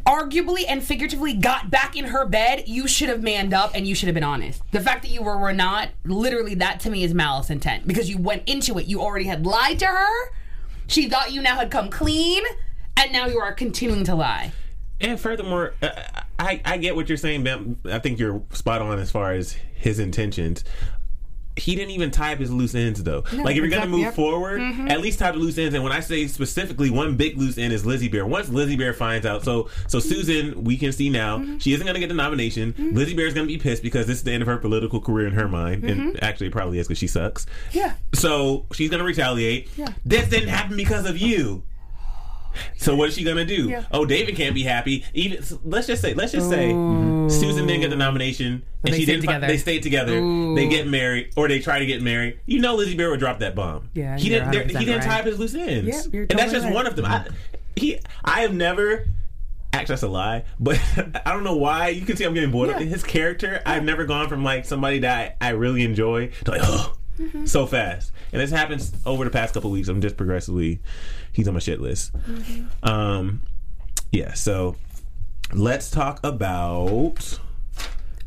[0.06, 3.94] arguably and figuratively got back in her bed, you should have manned up and you
[3.94, 4.62] should have been honest.
[4.70, 8.08] The fact that you were, were not, literally, that to me is malice intent because
[8.08, 8.86] you went into it.
[8.86, 10.32] You already had lied to her.
[10.86, 12.44] She thought you now had come clean,
[12.96, 14.52] and now you are continuing to lie.
[15.00, 15.90] and furthermore, uh,
[16.38, 17.78] I I get what you're saying, Ben.
[17.84, 20.64] I think you're spot on as far as his intentions.
[21.58, 23.24] He didn't even tie up his loose ends though.
[23.32, 24.14] like if you're gonna move yep.
[24.14, 24.88] forward, mm-hmm.
[24.88, 25.74] at least tie the loose ends.
[25.74, 28.26] And when I say specifically, one big loose end is Lizzie Bear.
[28.26, 30.08] Once Lizzie Bear finds out, so so mm-hmm.
[30.08, 31.56] Susan, we can see now mm-hmm.
[31.56, 32.74] she isn't gonna get the nomination.
[32.92, 35.26] Lizzie Bear is gonna be pissed because this is the end of her political career
[35.26, 37.46] in her mind, and actually it probably is because she sucks.
[37.72, 37.94] Yeah.
[38.12, 39.70] So she's gonna retaliate.
[39.78, 39.88] Yeah.
[40.04, 41.62] This didn't happen because of you.
[42.76, 43.68] So what is she gonna do?
[43.68, 43.84] Yeah.
[43.90, 45.04] Oh, David can't be happy.
[45.14, 48.98] Even so let's just say, let's just say, Susan didn't get the nomination, and they
[49.00, 49.22] she didn't.
[49.22, 49.46] together.
[49.46, 50.12] They stayed together.
[50.54, 52.40] They get married, or they try to get married.
[52.46, 53.90] You know, Lizzie Bear would drop that bomb.
[53.94, 54.52] Yeah, he didn't.
[54.52, 55.88] there- 100% He didn't tie up his loose ends.
[55.88, 56.74] Yeah, you're and that's just right.
[56.74, 57.04] one of them.
[57.06, 57.26] I,
[57.74, 59.06] he, I have never.
[59.72, 60.80] Actually, that's a lie, but
[61.26, 61.88] I don't know why.
[61.88, 62.70] You can see I'm getting bored.
[62.70, 62.78] Yeah.
[62.78, 66.62] His character, I've never gone from like somebody that I, I really enjoy to like,
[66.64, 67.46] oh, Mm-hmm.
[67.46, 68.12] so fast.
[68.32, 69.88] And this happens over the past couple weeks.
[69.88, 70.80] I'm just progressively,
[71.32, 72.12] he's on my shit list.
[72.16, 72.88] Mm-hmm.
[72.88, 73.42] Um,
[74.12, 74.34] yeah.
[74.34, 74.76] So
[75.52, 77.38] let's talk about.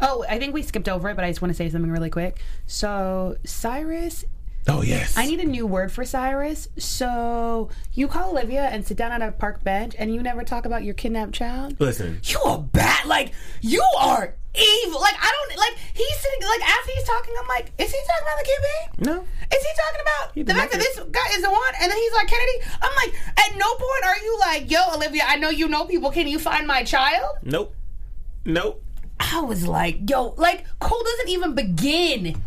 [0.02, 2.10] Oh, I think we skipped over it, but I just want to say something really
[2.10, 2.40] quick.
[2.68, 4.24] So, Cyrus
[4.68, 6.68] Oh yes, I need a new word for Cyrus.
[6.78, 10.66] So you call Olivia and sit down at a park bench, and you never talk
[10.66, 11.80] about your kidnapped child.
[11.80, 13.06] Listen, You are bad.
[13.06, 15.00] Like you are evil.
[15.02, 15.76] Like I don't like.
[15.94, 16.42] He's sitting.
[16.48, 19.06] Like after he's talking, I'm like, is he talking about the kid babe?
[19.08, 19.26] no.
[19.52, 21.74] Is he talking about He the fact that this guy is the one?
[21.82, 22.60] And then he's like Kennedy.
[22.82, 25.24] I'm like, at no point are you like, yo, Olivia.
[25.28, 26.12] I know you know people.
[26.12, 27.38] Can you find my child?
[27.44, 27.76] Nope.
[28.46, 28.84] Nope.
[29.20, 32.42] I was like, yo, like Cole doesn't even begin.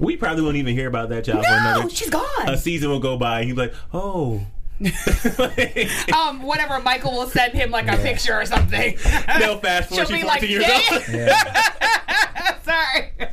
[0.00, 1.90] We probably won't even hear about that child for No, another.
[1.90, 2.48] she's gone.
[2.48, 4.40] A season will go by, and he's like, "Oh,
[6.14, 6.78] um, whatever.
[6.80, 8.96] Michael will send him like a picture or something.
[9.38, 10.06] they'll fast forward.
[10.08, 12.58] She'll She's be like, 14 years "Yeah." old.
[12.64, 13.12] Sorry.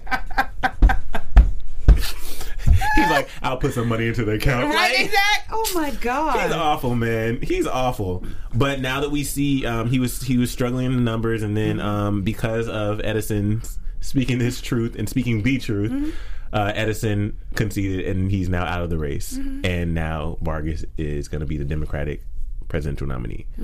[2.96, 4.74] He's like, I'll put some money into the account.
[4.74, 5.50] Right, Like, exact.
[5.52, 6.40] Oh my god.
[6.42, 7.42] He's awful, man.
[7.42, 8.24] He's awful.
[8.54, 11.58] But now that we see, um, he was he was struggling in the numbers, and
[11.58, 13.62] then um, because of Edison
[14.00, 16.16] speaking his truth and speaking the truth,
[16.56, 19.38] uh, Edison conceded, and he's now out of the race.
[19.64, 22.24] And now Vargas is going to be the Democratic
[22.70, 23.46] presidential nominee.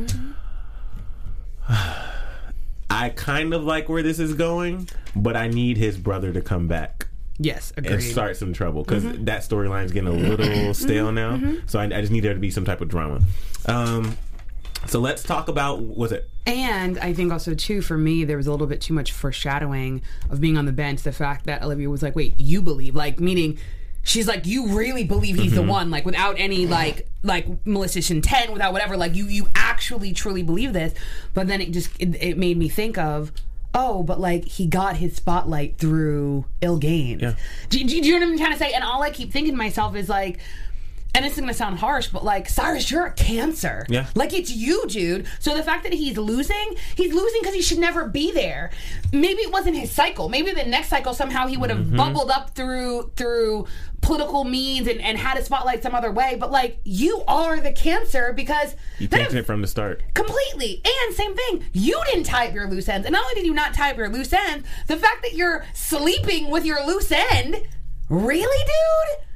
[2.90, 6.68] I kind of like where this is going, but I need his brother to come
[6.68, 7.08] back
[7.40, 9.26] yes, and start some trouble because Mm-hmm.
[9.26, 11.40] that storyline's getting a little stale now.
[11.68, 13.22] So I, I just need there to be some type of drama.
[13.66, 14.18] Um,
[14.88, 16.30] so let's talk about was it?
[16.46, 20.02] And I think also too for me there was a little bit too much foreshadowing
[20.30, 21.04] of being on the bench.
[21.04, 23.60] The fact that Olivia was like, "Wait, you believe?" Like meaning
[24.04, 25.70] she's like, "You really believe he's the mm-hmm.
[25.70, 28.98] one?" Like without any like like malicious intent, without whatever.
[28.98, 30.94] Like you you actually truly believe this.
[31.34, 33.32] But then it just it, it made me think of.
[33.74, 37.22] Oh, but like he got his spotlight through ill gains.
[37.22, 37.36] Yeah.
[37.70, 38.74] Do, do, do you know what I'm trying to say?
[38.74, 40.40] And all I keep thinking to myself is like,
[41.14, 43.86] and this is gonna sound harsh, but like Cyrus, you're a cancer.
[43.90, 44.08] Yeah.
[44.16, 45.28] Like it's you, dude.
[45.40, 48.72] So the fact that he's losing, he's losing because he should never be there.
[49.12, 50.30] Maybe it wasn't his cycle.
[50.30, 51.98] Maybe the next cycle somehow he would have Mm-hmm.
[51.98, 53.66] bubbled up through through
[54.02, 56.36] political means and, and had a spotlight some other way.
[56.40, 60.02] But like you are the cancer because You tainted it from the start.
[60.14, 60.82] Completely.
[60.86, 63.06] And same thing, you didn't tie up your loose ends.
[63.06, 65.66] And not only did you not tie up your loose ends, the fact that you're
[65.74, 67.64] sleeping with your loose end,
[68.10, 69.28] really, dude?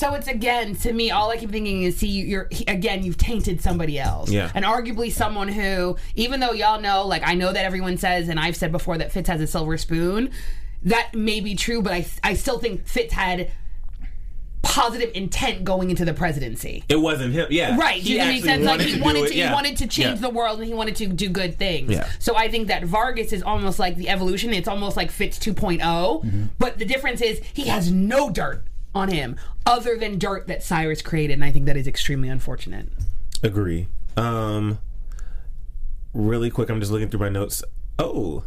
[0.00, 3.18] So it's again to me, all I keep thinking is, see, you're he- again, you've
[3.18, 4.50] tainted somebody else, Yeah.
[4.54, 8.40] and arguably someone who, even though y'all know, like I know that everyone says, and
[8.40, 10.30] I've said before that Fitz has a silver spoon,
[10.84, 13.50] that may be true, but I, I still think Fitz had
[14.62, 16.82] positive intent going into the presidency.
[16.88, 17.48] It wasn't him.
[17.50, 18.00] Yeah, Right.
[18.00, 18.64] He make sense?
[18.64, 19.28] Like wanted he to wanted it.
[19.28, 19.48] to Yeah.
[19.48, 20.28] he wanted to change Yeah.
[20.28, 21.90] the world and he wanted to do good things.
[21.90, 22.08] Yeah.
[22.20, 24.54] So I think that Vargas is almost like the evolution.
[24.54, 26.44] It's almost like Fitz 2 Mm-hmm.
[26.58, 31.02] But the difference is he has no dirt on him other than dirt that Cyrus
[31.02, 32.88] created, and I think that is extremely unfortunate.
[33.42, 33.86] Agree.
[34.16, 34.78] Um,
[36.12, 37.62] really quick, I'm just looking through my notes.
[37.98, 38.44] Oh,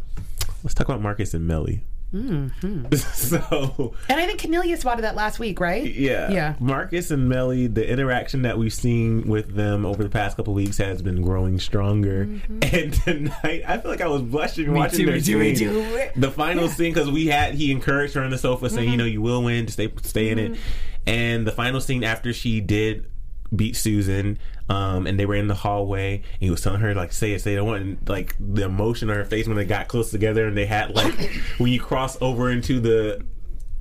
[0.62, 1.84] let's talk about Marcus and Mellie.
[2.14, 2.94] Mm-hmm.
[3.12, 5.84] so And I think Cornelia spotted that last week, right?
[5.84, 6.54] yeah, Yeah.
[6.60, 10.78] Marcus and Mellie, the interaction that we've seen with them over the past couple weeks
[10.78, 12.26] has been growing stronger.
[12.26, 12.58] Mm-hmm.
[12.74, 15.68] And tonight, I feel like I was blushing watching too, their me me scene.
[15.68, 16.10] too.
[16.16, 18.98] The final scene because we had he encouraged her on the sofa saying, you mm-hmm.
[18.98, 20.52] know, you will win, stay stay in it.
[20.52, 20.60] Mm-hmm.
[21.06, 23.06] And the final scene after she did
[23.56, 24.38] beat Susan,
[24.68, 27.40] um, and they were in the hallway, and he was telling her like, "Say it,
[27.40, 30.10] say it." I want and, like the emotion on her face when they got close
[30.10, 31.14] together, and they had like
[31.58, 33.24] when you cross over into the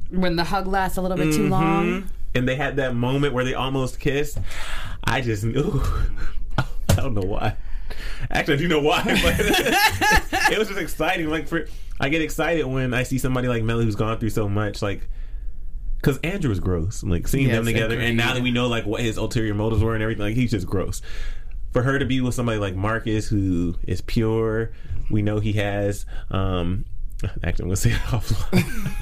[0.10, 1.38] When the hug lasts a little bit Mm-hmm.
[1.44, 2.10] too long.
[2.36, 4.38] and they had that moment where they almost kissed.
[5.04, 5.82] I just knew.
[6.58, 7.56] I don't know why.
[8.32, 9.36] Actually, I do know why, but
[10.52, 11.30] it was just exciting.
[11.30, 11.66] Like for,
[12.00, 14.82] I get excited when I see somebody like Mellie who's gone through so much.
[14.82, 15.08] Like,
[16.04, 17.02] because Andrew was gross.
[17.04, 18.40] Like seeing them together, and now agreed.
[18.40, 21.02] that we know like what his ulterior motives were and everything, like he's just gross.
[21.72, 24.72] For her to be with somebody like Marcus, who is pure,
[25.10, 26.06] we know he has.
[26.30, 26.86] um
[27.44, 28.94] Actually, I'm gonna say it offline.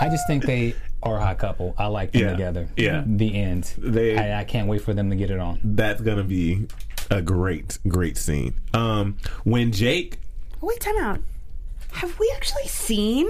[0.00, 1.74] I just think they are a hot couple.
[1.76, 2.30] I like them Yeah.
[2.30, 2.68] together.
[2.76, 3.02] Yeah.
[3.06, 3.64] The end.
[3.76, 5.60] They- I, I can't wait for them to get it on.
[5.62, 6.66] that's gonna be
[7.10, 8.54] a great, great scene.
[8.72, 10.18] Um, when Jake,
[10.60, 11.20] Wait, time out.
[11.92, 13.28] Have we actually seen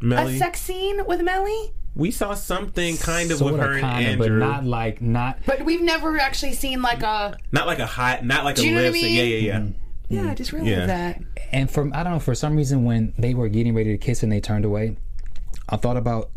[0.00, 1.72] Mellie, a sex scene with Mellie?
[1.96, 5.38] we saw something kind of Sorta, with her and kinda, but Andrew, not like not.
[5.44, 7.36] But we've never actually seen like a.
[7.52, 9.04] not like a hot, not like a Do you know what I lip sync.
[9.04, 9.16] mean?
[9.16, 10.22] Yeah, yeah, yeah.
[10.24, 10.86] Yeah, I just realized Yeah.
[10.86, 11.22] that.
[11.52, 14.22] And from I don't know for some reason when they were getting ready to kiss
[14.22, 14.96] and they turned away,
[15.68, 16.30] I thought about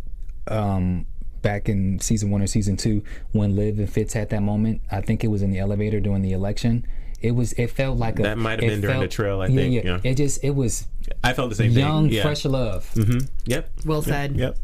[0.48, 1.06] um,
[1.42, 4.82] back in season one or season two when Liv and Fitz had that moment.
[4.92, 6.86] I think it was in the elevator during the election.
[7.24, 7.54] It was.
[7.54, 8.24] It felt like a.
[8.24, 10.00] That might have been during the trail, I think, yeah.
[10.04, 10.44] It just.
[10.44, 10.88] It was
[11.24, 12.14] I felt the same young, thing.
[12.18, 12.22] Yeah.
[12.24, 12.90] fresh love.
[12.96, 13.26] Mm-hmm.
[13.46, 13.70] Yep.
[13.86, 14.36] Well said.
[14.36, 14.58] Yep.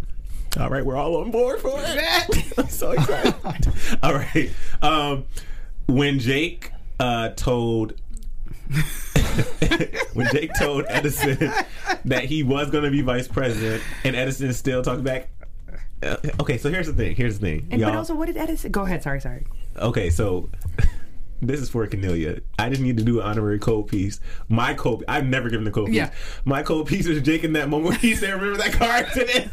[0.59, 2.53] All right, we're all on board for it.
[2.57, 3.35] I'm so excited.
[4.03, 4.51] all right.
[4.81, 5.25] Um,
[5.87, 7.93] when Jake uh, told
[10.13, 11.37] when Jake told Edison
[12.05, 15.29] that he was going to be vice president, and Edison still talked back.
[16.01, 17.15] Uh, okay, so here's the thing.
[17.15, 17.59] Here's the thing.
[17.71, 18.71] And but Y'all- also, what did Edison?
[18.71, 19.03] Go ahead.
[19.03, 19.45] Sorry, sorry.
[19.77, 20.49] Okay, so
[21.41, 22.41] this is for Cornelia.
[22.57, 24.19] I just need to do an honorary code piece.
[24.47, 25.95] My code, I've never given a code piece.
[25.95, 26.11] Yeah.
[26.45, 29.51] My code piece is Jake in that moment when he said, "Remember that car accident."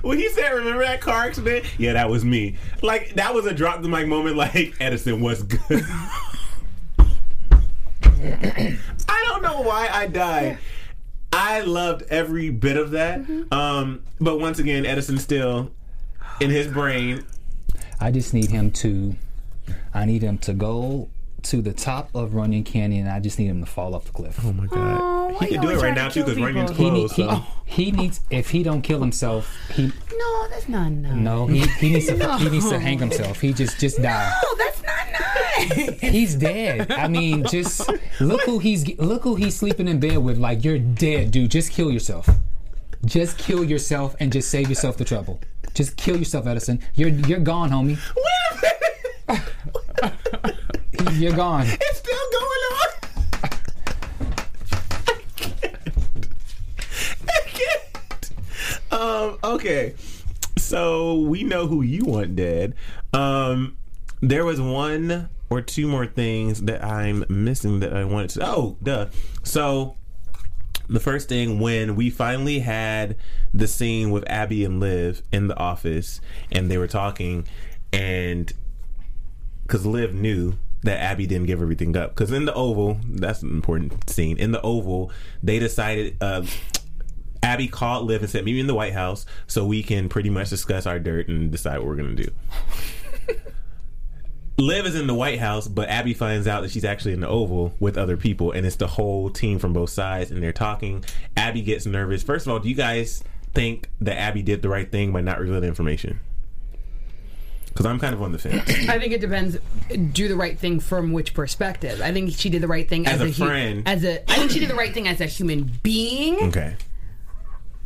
[0.02, 2.56] when he said, "Remember that car accident?" Yeah, that was me.
[2.82, 4.36] Like that was a drop the mic moment.
[4.36, 5.84] Like Edison was good.
[8.20, 10.58] I don't know why I died.
[11.32, 13.20] I loved every bit of that.
[13.52, 15.70] Um, but once again, Edison still
[16.40, 17.24] in his brain
[18.00, 19.16] I just need him to.
[19.98, 21.08] I need him to go
[21.42, 23.06] to the top of Runyon Canyon.
[23.08, 24.38] I just need him to fall off the cliff.
[24.44, 25.32] Oh my god.
[25.34, 26.84] Why He can do it right now too because Runyon's people?
[26.84, 27.14] He, need, closed.
[27.16, 27.44] he, So.
[27.64, 29.86] he needs if he don't kill himself, he
[30.16, 31.14] No, that's not nice.
[31.14, 33.40] no he, he needs to he needs to hang himself.
[33.40, 34.32] He just just die.
[34.42, 36.00] No, that's not nice.
[36.00, 36.90] He's dead.
[36.92, 37.88] I mean, just
[38.20, 40.38] look who he's look who he's sleeping in bed with.
[40.38, 41.50] Like you're dead, dude.
[41.50, 42.28] Just kill yourself.
[43.04, 45.40] Just kill yourself and just save yourself the trouble.
[45.74, 46.80] Just kill yourself, Edison.
[46.94, 47.98] You're you're gone, homie.
[51.12, 51.66] You're gone.
[51.80, 52.88] It's still going on.
[57.28, 58.30] I can't.
[58.92, 59.94] Um, okay.
[60.56, 62.74] So we know who you want dead.
[63.12, 63.76] Um,
[64.20, 68.46] there was one or two more things that I'm missing that I wanted to.
[68.46, 69.06] Oh, duh.
[69.44, 69.96] So
[70.88, 73.16] the first thing when we finally had
[73.54, 76.20] the scene with Abby and Liv in the office,
[76.52, 77.46] and they were talking,
[77.92, 78.52] and
[79.62, 82.14] because Liv knew that Abby didn't give everything up.
[82.14, 84.38] Because in the Oval, that's an important scene.
[84.38, 85.10] In the Oval,
[85.42, 86.16] they decided.
[86.20, 86.44] Uh,
[87.40, 90.28] Abby called Liv and said, "Meet me in the White House so we can pretty
[90.28, 92.30] much discuss our dirt and decide what we're gonna do."
[94.58, 97.28] Liv is in the White House, but Abby finds out that she's actually in the
[97.28, 101.04] Oval with other people, and it's the whole team from both sides, and they're talking.
[101.36, 102.24] Abby gets nervous.
[102.24, 103.22] First of all, do you guys
[103.54, 106.18] think that Abby did the right thing by not revealing the information?
[107.78, 108.68] Because I'm kind of on the fence.
[108.88, 109.56] I think it depends.
[110.12, 112.00] Do the right thing from which perspective?
[112.02, 113.82] I think she did the right thing As as, a hu- friend.
[113.86, 114.28] as a.
[114.28, 116.74] I think she did the right thing as a human being, Okay.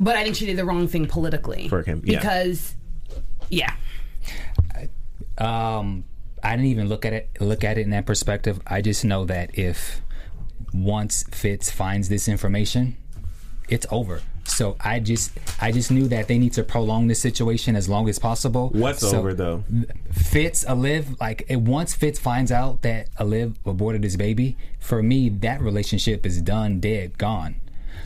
[0.00, 1.68] but I think she did the wrong thing politically.
[1.68, 2.20] For him, yeah.
[2.20, 2.74] because,
[3.50, 3.74] yeah,
[5.36, 6.04] Um,
[6.42, 8.60] I didn't even look at it look at it in that perspective.
[8.66, 10.00] I just know that if
[10.72, 12.96] once Fitz finds this information,
[13.68, 14.22] it's over.
[14.44, 18.08] So I just I just knew that they need to prolong this situation as long
[18.08, 18.70] as possible.
[18.70, 19.64] What's So over though?
[20.12, 25.28] Fitz Aliv like it, once Fitz finds out that Aliv aborted his baby, for me
[25.28, 27.56] that relationship is done, dead, gone.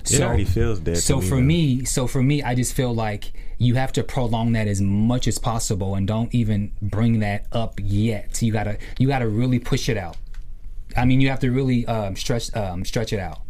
[0.09, 0.99] It already feels dead.
[0.99, 1.41] So to me, for though.
[1.43, 5.27] me, so for me, I just feel like you have to prolong that as much
[5.27, 8.41] as possible, and don't even bring that up yet.
[8.41, 10.17] You gotta, you gotta really push it out.
[10.97, 13.41] I mean, you have to really um, stretch, um, stretch it out.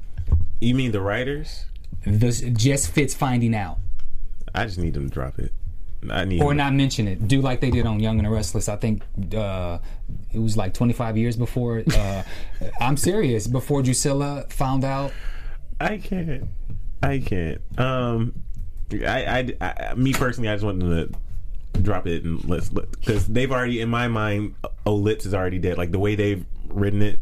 [0.61, 1.66] you mean the writers?
[2.05, 3.78] This just Fitz finding out,
[4.55, 5.53] I just need them to drop it.
[6.11, 7.26] I need or them- not mention it.
[7.26, 8.68] Do like they did on Young and the Restless.
[8.68, 9.03] I think
[9.34, 9.78] uh,
[10.32, 11.82] it was like 25 years before.
[11.95, 12.22] Uh,
[12.80, 13.47] I'm serious.
[13.47, 15.12] Before Drusilla found out.
[15.80, 16.45] I can't.
[17.03, 17.61] I can't.
[17.78, 18.34] Um,
[18.93, 23.26] I, I, I, me personally, I just want them to drop it and let's because
[23.26, 24.55] they've already in my mind,
[24.87, 25.76] Olitz is already dead.
[25.76, 27.20] Like the way they've written it,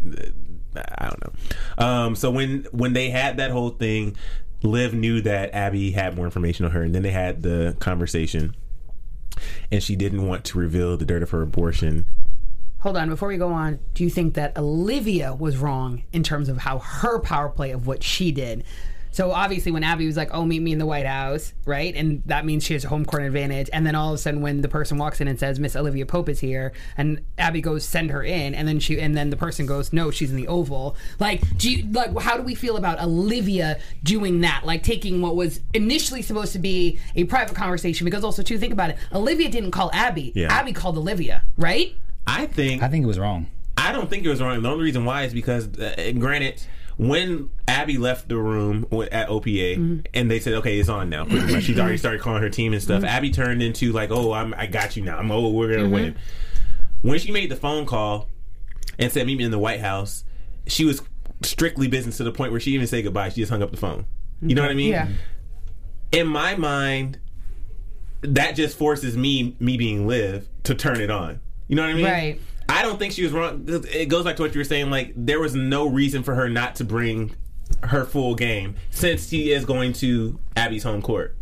[0.76, 1.84] I don't know.
[1.84, 4.16] Um, so when when they had that whole thing,
[4.64, 8.56] Liv knew that Abby had more information on her, and then they had the conversation,
[9.70, 12.06] and she didn't want to reveal the dirt of her abortion.
[12.80, 16.48] Hold on, before we go on, do you think that Olivia was wrong in terms
[16.48, 18.64] of how her power play of what she did?
[19.14, 22.20] So obviously, when Abby was like, "Oh, meet me in the White House," right, and
[22.26, 23.70] that means she has a home court advantage.
[23.72, 26.04] And then all of a sudden, when the person walks in and says, "Miss Olivia
[26.04, 29.36] Pope is here," and Abby goes, "Send her in," and then she, and then the
[29.36, 32.18] person goes, "No, she's in the Oval." Like, do you like?
[32.18, 34.62] How do we feel about Olivia doing that?
[34.66, 38.72] Like taking what was initially supposed to be a private conversation, because also too, think
[38.72, 38.96] about it.
[39.12, 40.32] Olivia didn't call Abby.
[40.34, 40.52] Yeah.
[40.52, 41.94] Abby called Olivia, right?
[42.26, 43.46] I think I think it was wrong.
[43.76, 44.60] I don't think it was wrong.
[44.60, 46.62] The only reason why is because, uh, granted,
[46.96, 50.00] when Abby left the room at OPA mm-hmm.
[50.14, 52.72] and they said, "Okay, it's on now," pretty much, she's already started calling her team
[52.72, 52.98] and stuff.
[52.98, 53.16] Mm-hmm.
[53.16, 55.18] Abby turned into like, "Oh, I'm, I got you now.
[55.18, 55.92] I'm oh, we're gonna mm-hmm.
[55.92, 56.16] win."
[57.02, 58.28] When she made the phone call
[58.98, 60.24] and said, "Meet me in the White House,"
[60.66, 61.02] she was
[61.42, 63.28] strictly business to the point where she even said goodbye.
[63.30, 64.06] She just hung up the phone.
[64.40, 64.90] You know what I mean?
[64.90, 65.08] Yeah.
[66.12, 67.18] in my mind,
[68.22, 71.40] that just forces me, me being Liv, to turn it on.
[71.66, 72.04] You know what I mean?
[72.04, 72.40] Right.
[72.68, 73.64] I don't think she was wrong.
[73.66, 74.90] It goes back to what you were saying.
[74.90, 77.34] Like there was no reason for her not to bring
[77.82, 81.36] her full game since she is going to Abby's home court.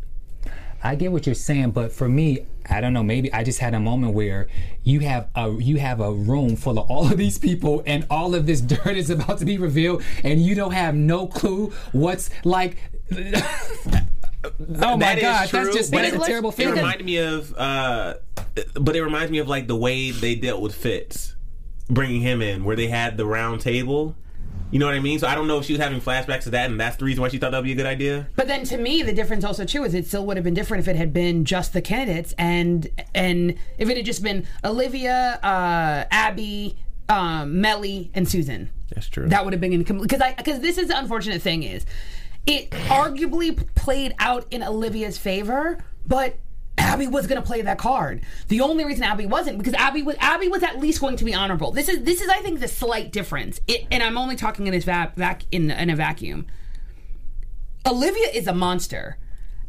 [0.84, 3.04] I get what you're saying, but for me, I don't know.
[3.04, 4.48] Maybe I just had a moment where
[4.82, 8.34] you have a you have a room full of all of these people, and all
[8.34, 12.30] of this dirt is about to be revealed, and you don't have no clue what's
[12.44, 12.78] like.
[14.45, 16.72] oh my That is gosh, true, that's just but that's it- a terrible feeling.
[16.74, 16.84] It feeling.
[16.84, 18.14] reminded me of, uh,
[18.74, 21.34] but it reminds me of like the way they dealt with Fitz,
[21.88, 24.16] bringing him in, where they had the round table.
[24.70, 25.18] You know what I mean?
[25.18, 27.20] So I don't know if she was having flashbacks to that, and that's the reason
[27.20, 28.26] why she thought that'd be a good idea.
[28.36, 30.80] But then to me, the difference also too is it still would have been different
[30.82, 35.38] if it had been just the candidates and and if it had just been Olivia,
[35.43, 36.76] uh, Abby,
[37.11, 38.70] um, Mellie, and Susan.
[38.95, 39.28] That's true.
[39.28, 41.84] That would have been because I because this is the unfortunate thing is
[42.47, 46.36] it arguably played out in Olivia's favor, but.
[46.78, 48.22] Abby was going to play that card.
[48.49, 51.34] The only reason Abby wasn't because Abby was Abby was at least going to be
[51.34, 51.70] honorable.
[51.70, 53.61] This is this is I think the slight difference.
[53.68, 56.47] It, and I'm only talking in this vac, vac in in a vacuum.
[57.86, 59.18] Olivia is a monster.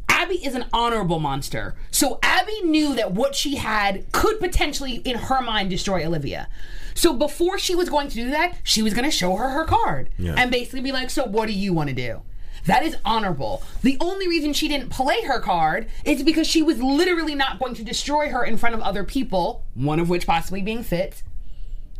[0.08, 1.74] Abby is an honorable monster.
[1.90, 6.48] So Abby knew that what she had could potentially, in her mind, destroy Olivia.
[6.94, 9.64] So before she was going to do that, she was going to show her her
[9.66, 10.34] card Yeah.
[10.38, 12.22] and basically be like, "So what do you want to do?"
[12.66, 13.62] That is honorable.
[13.82, 17.74] The only reason she didn't play her card is because she was literally not going
[17.74, 21.22] to destroy her in front of other people, one of which possibly being Fitz.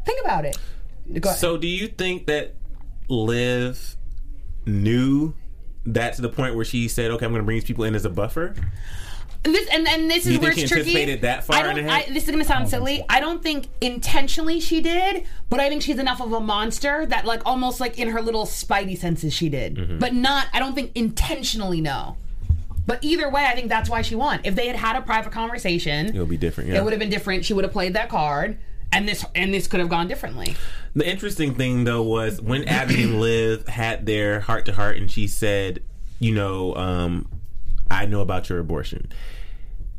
[0.06, 0.56] Think about it.
[1.36, 2.54] So, do you think that
[3.08, 3.96] Liv
[4.64, 5.34] knew
[5.84, 7.94] that to the point where she said, "Okay, I'm going to bring these people in
[7.94, 8.54] as a buffer"?
[9.44, 11.16] This and, and this is you where it's tricky.
[11.16, 11.88] that far I don't.
[11.88, 13.04] I, this is going to sound silly.
[13.10, 17.26] I don't think intentionally she did, but I think she's enough of a monster that,
[17.26, 19.74] like, almost like in her little spidey senses, she did.
[19.76, 19.98] Mm-hmm.
[19.98, 20.46] But not.
[20.54, 21.82] I don't think intentionally.
[21.82, 22.16] No.
[22.86, 24.40] But either way, I think that's why she won.
[24.44, 26.70] If they had had a private conversation, it would be different.
[26.70, 26.78] Yeah.
[26.78, 27.44] it would have been different.
[27.44, 28.58] She would have played that card,
[28.92, 30.54] and this and this could have gone differently.
[30.94, 35.10] The interesting thing though was when Abby and Liv had their heart to heart, and
[35.10, 35.82] she said,
[36.18, 37.28] "You know, um,
[37.90, 39.10] I know about your abortion."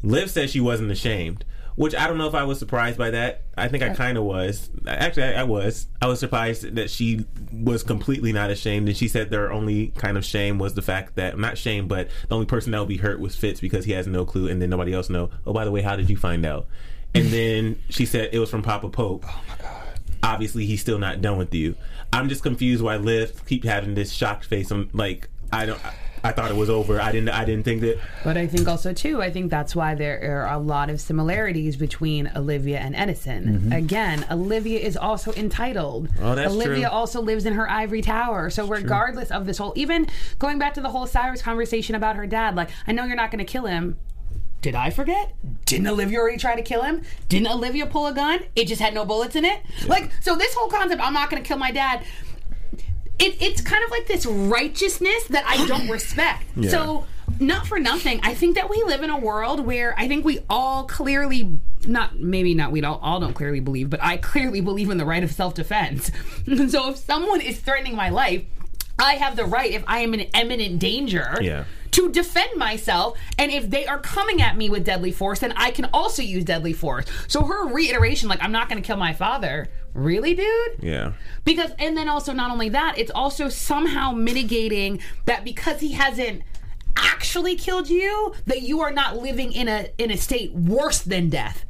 [0.06, 1.44] Liv said she wasn't ashamed,
[1.76, 3.44] which I don't know if I was surprised by that.
[3.58, 4.70] I think I kind of was.
[4.88, 5.88] Actually, I, I was.
[6.02, 10.18] I was surprised that she was completely not ashamed, and she said their only kind
[10.18, 12.98] of shame was the fact that not shame, but the only person that would be
[12.98, 15.30] hurt was Fitz because he has no clue, and then nobody else know.
[15.46, 16.68] Oh, by the way, how did you find out?
[17.14, 19.26] And then she said it was from Papa Pope.
[19.28, 19.86] Oh my god
[20.26, 21.76] obviously he's still not done with you.
[22.12, 24.72] I'm just confused why Liv keep having this shocked face.
[24.72, 25.80] I'm like, I don't.
[26.28, 27.00] I, thought it was over.
[27.02, 27.30] I didn't.
[27.30, 28.00] I didn't think that.
[28.24, 31.76] But I think also too, I think that's why there are a lot of similarities
[31.76, 33.72] between Olivia and Edison.
[33.72, 36.10] Again, Olivia is also entitled.
[36.10, 36.26] Mm-hmm.
[36.26, 36.98] Oh, that's Olivia true.
[36.98, 38.50] also lives in her ivory tower.
[38.50, 40.08] So regardless of this whole, even
[40.40, 43.32] going back to the whole Cyrus conversation about her dad, like I know you're not
[43.32, 43.98] going to kill him.
[44.62, 45.32] Did I forget?
[45.66, 47.04] Didn't Olivia already try to kill him?
[47.30, 48.40] Didn't Olivia pull a gun?
[48.56, 49.62] It just had no bullets in it.
[49.86, 52.04] Like so, this whole concept, I'm not going to kill my dad
[53.20, 56.44] it, it's kind of like this righteousness that I don't respect.
[56.56, 56.70] Yeah.
[56.70, 57.06] So,
[57.40, 60.40] not for nothing, I think that we live in a world where I think we
[60.50, 64.90] all clearly, not maybe not we all, all don't clearly believe, but I clearly believe
[64.90, 66.12] in the right of self defense.
[66.70, 68.44] so, if someone is threatening my life,
[69.00, 71.66] I have the right, if I am in imminent danger, Yeah.
[71.92, 73.18] to defend myself.
[73.38, 76.46] And if they are coming at me with deadly force, then I can also use
[76.46, 77.06] deadly force.
[77.28, 80.78] So, her reiteration, like, I'm not going to kill my father, really, dude?
[80.82, 81.14] Yeah.
[81.44, 86.44] Because, and then also, not only that, it's also somehow mitigating that because he hasn't
[86.98, 91.30] actually killed you, that you are not living in a in a state worse than
[91.30, 91.66] death.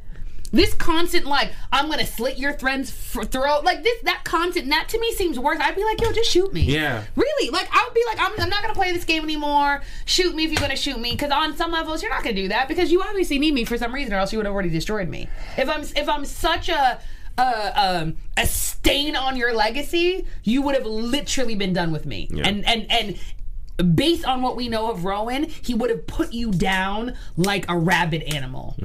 [0.52, 4.88] This constant, like, I'm gonna slit your friend's f- throat, like this, that constant, that
[4.90, 5.58] to me seems worse.
[5.60, 6.62] I'd be like, yo, just shoot me.
[6.62, 7.02] Yeah.
[7.16, 7.50] Really?
[7.50, 9.82] Like, I would be like, I'm, I'm not gonna play this game anymore.
[10.04, 11.10] Shoot me if you're gonna shoot me.
[11.10, 13.76] Because on some levels, you're not gonna do that because you obviously need me for
[13.76, 15.28] some reason, or else you would have already destroyed me.
[15.58, 17.00] If I'm, if I'm such a,
[17.38, 22.28] a, um, a stain on your legacy, you would have literally been done with me.
[22.30, 22.48] Yeah.
[22.48, 26.50] And and and based on what we know of Rowan, he would have put you
[26.50, 28.76] down like a rabid animal.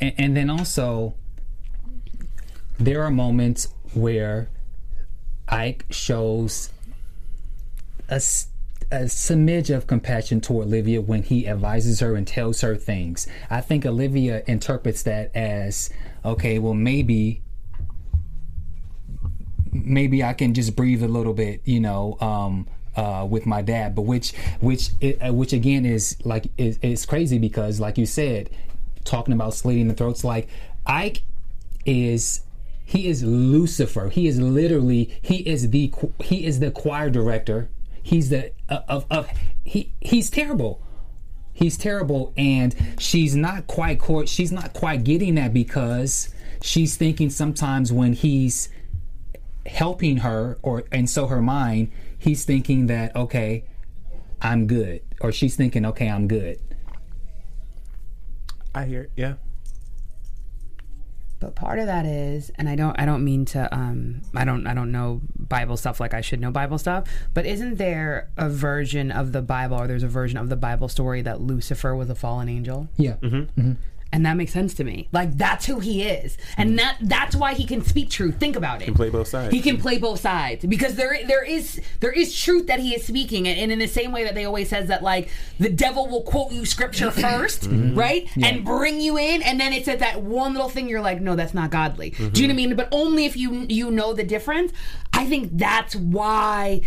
[0.00, 1.14] and, and then also
[2.78, 4.48] there are moments where
[5.48, 6.70] Ike shows
[8.08, 13.26] a, a smidge of compassion toward Olivia when he advises her and tells her things.
[13.50, 15.90] I think Olivia interprets that as
[16.24, 17.41] okay, well maybe
[19.72, 23.94] maybe I can just breathe a little bit, you know, um, uh, with my dad.
[23.94, 28.50] But which, which, uh, which again is like is, crazy because, like you said,
[29.04, 30.48] talking about slitting the throats, like
[30.86, 31.22] Ike
[31.86, 32.40] is.
[32.84, 34.10] He is Lucifer.
[34.10, 35.16] He is literally.
[35.22, 35.90] He is the.
[36.22, 37.70] He is the choir director.
[38.02, 39.30] He's the uh, of of.
[39.64, 40.82] He he's terrible.
[41.54, 43.98] He's terrible, and she's not quite.
[43.98, 48.68] cor- She's not quite getting that because she's thinking sometimes when he's
[49.66, 53.64] helping her or and so her mind he's thinking that okay
[54.40, 56.58] i'm good or she's thinking okay i'm good
[58.74, 59.02] I hear.
[59.02, 59.10] It.
[59.16, 59.34] Yeah.
[61.40, 64.64] But part of that is, and I don't, I don't mean to, um, I don't,
[64.66, 67.08] I don't know Bible stuff like I should know Bible stuff.
[67.34, 70.88] But isn't there a version of the Bible, or there's a version of the Bible
[70.88, 72.88] story that Lucifer was a fallen angel?
[72.96, 73.16] yeah
[74.12, 75.08] and that makes sense to me.
[75.10, 76.76] Like that's who he is, and hmm.
[76.76, 78.38] that that's why he can speak truth.
[78.38, 78.82] Think about it.
[78.82, 79.54] He can play both sides.
[79.54, 83.04] He can play both sides because there there is there is truth that he is
[83.04, 86.22] speaking, and in the same way that they always says that like the devil will
[86.22, 87.98] quote you scripture 1st mm-hmm.
[87.98, 91.20] right, and bring you in, and then it's at that one little thing you're like,
[91.20, 92.10] no, that's not godly.
[92.10, 92.56] Do you know what I mm-hmm.
[92.56, 92.76] mean?
[92.76, 94.72] But only if you you know the difference.
[95.14, 96.80] I think that's why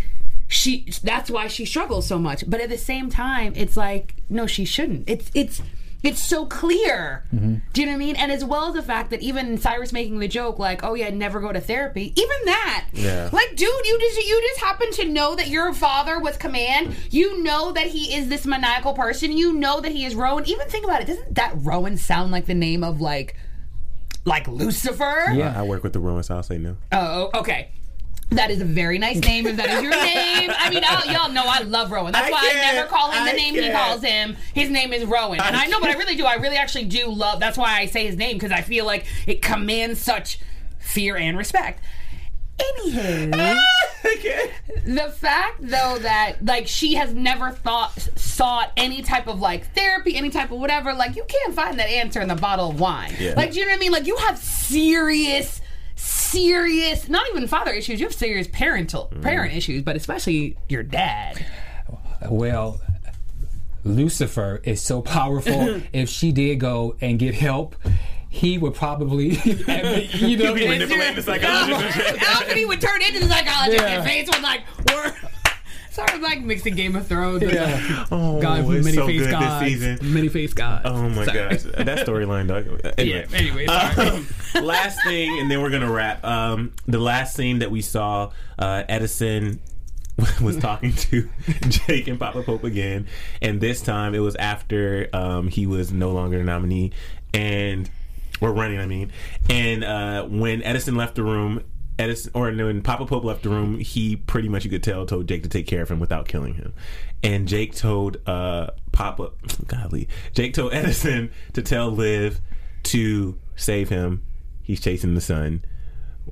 [0.48, 2.44] she that's why she struggles so much.
[2.50, 5.10] But at the same time, it's like no, she shouldn't.
[5.10, 5.62] It's it's
[6.06, 7.24] It's so clear.
[7.34, 7.56] Mm-hmm.
[7.74, 8.16] Do you know what I mean?
[8.16, 11.10] And as well as the fact that even Cyrus making the joke, like, "Oh yeah,
[11.10, 13.30] never go to therapy." Even that, Yeah.
[13.32, 16.96] Like, dude, you just you just happen to know that your father was command.
[17.10, 19.32] You know that he is this maniacal person.
[19.36, 20.46] You know that he is Rowan.
[20.48, 21.08] Even think about it.
[21.08, 23.36] Doesn't that Rowan sound like the name of like,
[24.26, 25.26] like Lucifer?
[25.34, 25.54] Yeah.
[25.60, 26.78] I work with the Romans, so I'll say no.
[26.92, 27.70] Oh, okay.
[28.32, 30.52] That is a very nice name if that is your name.
[30.58, 32.12] I mean, I'll, y'all know I love Rowan.
[32.12, 33.74] That's I why I never call him the I name he can't.
[33.74, 34.36] calls him.
[34.54, 35.40] His name is Rowan.
[35.40, 36.26] And I know, but I really do.
[36.26, 37.40] I really actually do love.
[37.40, 40.40] That's why I say his name because I feel like it commands such
[40.80, 41.82] fear and respect.
[42.58, 43.58] Anywho,
[44.86, 50.16] the fact though that like she has never thought sought any type of like therapy,
[50.16, 53.14] any type of whatever, like you can't find that answer in the bottle of wine.
[53.20, 53.34] Yeah.
[53.36, 53.92] Like do you know what I mean?
[53.92, 55.60] Like you have serious
[55.96, 61.46] serious not even father issues, you have serious parental parent issues, but especially your dad.
[62.30, 62.80] Well,
[63.84, 65.82] Lucifer is so powerful.
[65.94, 67.76] if she did go and get help,
[68.30, 71.98] he would probably, you know, Be manipulating the psychologist.
[72.30, 73.96] Alchemy would turn into the psychologist Yeah.
[74.02, 75.14] and face was like we're
[75.96, 77.42] Sorry, like mixing Game of Thrones.
[77.42, 78.06] with, Yeah.
[78.12, 79.62] Oh, God with it's many so face good gods.
[79.62, 80.14] this season.
[80.14, 80.82] Many face gods.
[80.86, 81.38] Oh my Sorry.
[81.50, 82.66] gosh, that storyline, dog.
[82.98, 84.08] Anyway, Yeah, anyway, sorry.
[84.10, 84.28] Um,
[84.66, 86.24] last thing, and then we're gonna wrap.
[86.26, 89.60] Um, the last scene that we saw, uh, Edison
[90.42, 91.30] was talking to
[91.70, 93.08] Jake and Papa Pope again,
[93.42, 96.92] and this time it was after um, he was no longer a nominee,
[97.34, 97.90] and
[98.42, 99.14] or running, I mean,
[99.50, 101.64] and uh, when Edison left the room.
[101.98, 105.28] Edison, or when Papa Pope left the room, he pretty much you could tell told
[105.28, 106.74] Jake to take care of him without killing him,
[107.24, 109.32] and Jake told uh, Papa,
[109.68, 112.42] godly, Jake told Edison to tell Liv
[112.84, 114.24] to save him.
[114.62, 115.64] He's chasing the sun.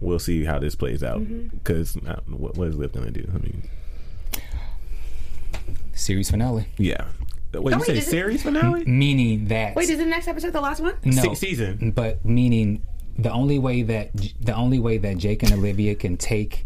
[0.01, 1.93] We'll see how this plays out because
[2.27, 3.29] what, what is Liv gonna do?
[3.33, 3.69] I mean,
[5.93, 6.65] series finale.
[6.77, 7.05] yeah.
[7.53, 7.97] What Oh, you wait, say?
[7.99, 8.83] is it- Series finale?
[8.85, 10.95] Meaning that Wait, is the next episode the last one?
[11.03, 11.91] no Se- season.
[11.91, 12.81] but meaning
[13.17, 16.65] the only way that the only way that Jake and Olivia can take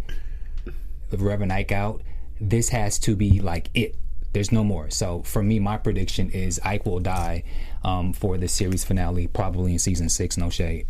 [1.10, 2.02] the Reverend Ike out,
[2.40, 3.96] this has to be like it.
[4.34, 4.90] There's no more.
[4.90, 7.44] So for me, my prediction is Ike will die
[7.84, 10.38] um, for the series finale, probably in season six.
[10.38, 10.86] No shade.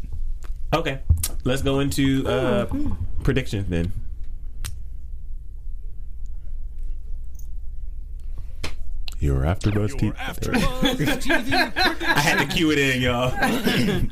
[0.73, 0.99] Okay,
[1.45, 2.65] let's go into uh,
[3.23, 3.93] predictions then.
[9.19, 10.13] You're after TV.
[10.15, 13.31] AfterBuzz TV I had to cue it in, y'all.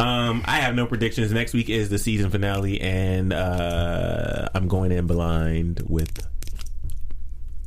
[0.00, 1.32] um, I have no predictions.
[1.32, 6.26] Next week is the season finale, and uh, I'm going in blind with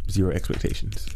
[0.10, 1.08] zero expectations.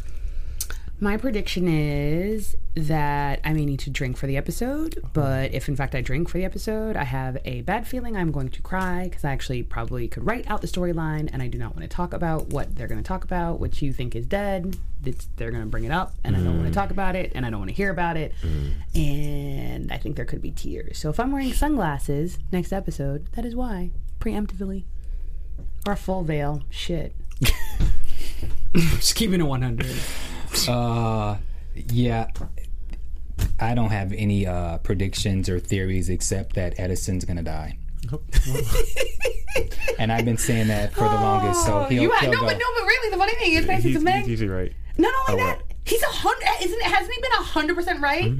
[1.00, 5.76] My prediction is that I may need to drink for the episode, but if in
[5.76, 9.04] fact I drink for the episode, I have a bad feeling I'm going to cry
[9.04, 11.88] because I actually probably could write out the storyline and I do not want to
[11.88, 14.76] talk about what they're going to talk about, which you think is dead.
[15.04, 16.82] It's, they're going to bring it up and I don't want to mm.
[16.82, 18.34] talk about it and I don't want to hear about it.
[18.42, 18.96] Mm.
[18.96, 20.98] And I think there could be tears.
[20.98, 24.82] So if I'm wearing sunglasses next episode, that is why, preemptively.
[25.86, 26.64] Or a full veil.
[26.70, 27.14] Shit.
[28.74, 29.86] Just keeping it 100.
[30.66, 31.36] Uh,
[31.90, 32.28] yeah.
[33.60, 37.76] I don't have any uh, predictions or theories except that Edison's gonna die.
[39.98, 42.40] and I've been saying that for the longest, so he'll, Oh, you had, he'll no,
[42.40, 42.46] go.
[42.46, 44.20] but no, but really, the funny thing is, Fancy He's, to Meg.
[44.20, 44.72] he's usually right.
[44.96, 45.66] Not only Oh, that, what?
[45.84, 46.46] he's a hundred.
[46.64, 48.32] Isn't hasn't he been a hundred percent right?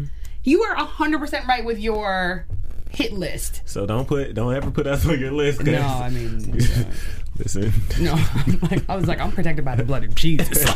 [0.44, 2.46] You are a hundred percent right with your
[2.90, 3.62] hit list.
[3.66, 5.62] So don't put, don't ever put us on your list.
[5.62, 6.58] No, I mean,
[7.38, 7.72] listen.
[8.00, 8.14] no.
[8.14, 10.64] I'm like, I was like, I'm protected by the blood of Jesus.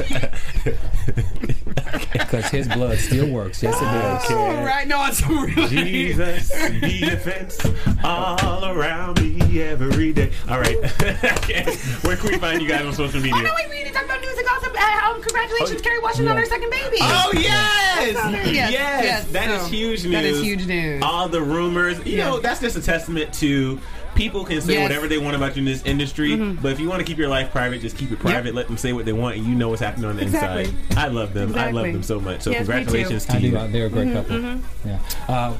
[2.13, 3.63] Because his blood still works.
[3.63, 4.25] Yes, it does.
[4.31, 4.87] oh, right?
[4.87, 5.69] No, it's real.
[5.69, 6.51] Jesus,
[6.81, 7.61] be defense
[8.03, 10.33] all around me every day.
[10.49, 10.77] All right.
[11.23, 11.65] Okay.
[12.03, 13.35] Where can we find you guys on social media?
[13.37, 14.75] Oh no, wait, we need to talk about news and gossip.
[14.75, 16.97] Uh, um, congratulations, Kerry Washington on her second baby.
[17.01, 18.15] Oh yes!
[18.15, 19.27] Yes, yes, yes.
[19.29, 20.13] that is So, huge news.
[20.13, 21.03] that is huge news.
[21.03, 22.31] All the rumors, you Yeah.
[22.31, 23.79] know, that's just a testament to
[24.15, 24.79] people can say Yes.
[24.79, 24.83] Mm-hmm.
[24.85, 27.29] whatever they want about you in this industry, but if you want to keep your
[27.29, 28.55] life private, just keep it private.
[28.55, 30.65] Let them say what they want, and you know what's happening on the Exactly.
[30.65, 30.99] inside.
[30.99, 31.55] I love them.
[31.57, 32.43] I love them so much.
[32.43, 33.57] So Yes, congratulations to I you.
[33.57, 34.63] uh, They're a great Mm-hmm, couple.
[34.85, 34.99] Yeah.
[35.29, 35.55] Uh,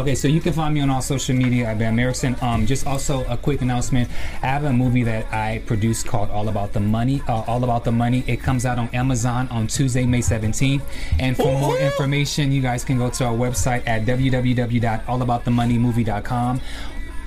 [0.00, 2.40] okay, so you can find me on all social media at Van Merrickson.
[2.42, 4.08] Um, just also a quick announcement.
[4.42, 7.20] I have a movie that I produced called All About the Money.
[7.28, 8.24] Uh, All About the Money.
[8.26, 10.80] It comes out on Amazon on Tuesday, May 17th.
[11.18, 16.60] And for more information, you guys can go to our website at www.allaboutthemoneymovie.com.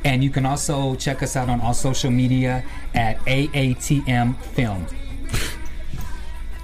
[0.08, 2.64] And you can also check us out on all social media
[2.96, 4.88] at AATM Film.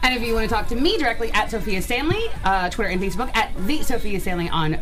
[0.01, 3.01] And if you want to talk to me directly at Sophia Stanley, uh, Twitter and
[3.01, 4.79] Facebook at the Sophia Stanley on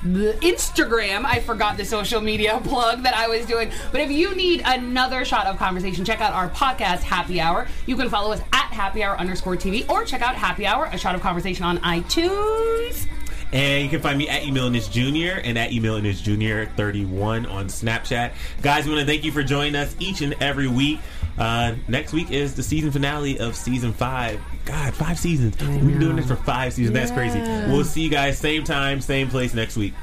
[0.00, 1.26] Instagram.
[1.26, 3.70] I forgot the social media plug that I was doing.
[3.92, 7.66] But if you need another shot of conversation, check out our podcast, Happy Hour.
[7.84, 10.96] You can follow us at Happy Hour underscore TV or check out Happy Hour, a
[10.96, 13.06] shot of conversation on iTunes.
[13.52, 15.40] And you can find me at Emilinus Jr.
[15.42, 16.70] and at Emilinus Jr.
[16.76, 18.32] 31 on Snapchat.
[18.62, 21.00] Guys, we want to thank you for joining us each and every week.
[21.38, 24.40] Uh, next week is the season finale of season five.
[24.64, 25.56] God, five seasons.
[25.60, 26.94] We've been doing this for five seasons.
[26.94, 27.40] That's crazy.
[27.70, 29.94] We'll see you guys same time, same place next week.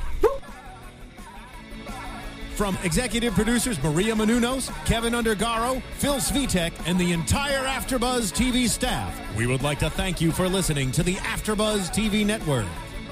[2.55, 9.13] From executive producers Maria Menounos, Kevin Undergaro, Phil Svitek, and the entire AfterBuzz TV staff,
[9.35, 12.65] we would like to thank you for listening to the AfterBuzz TV network.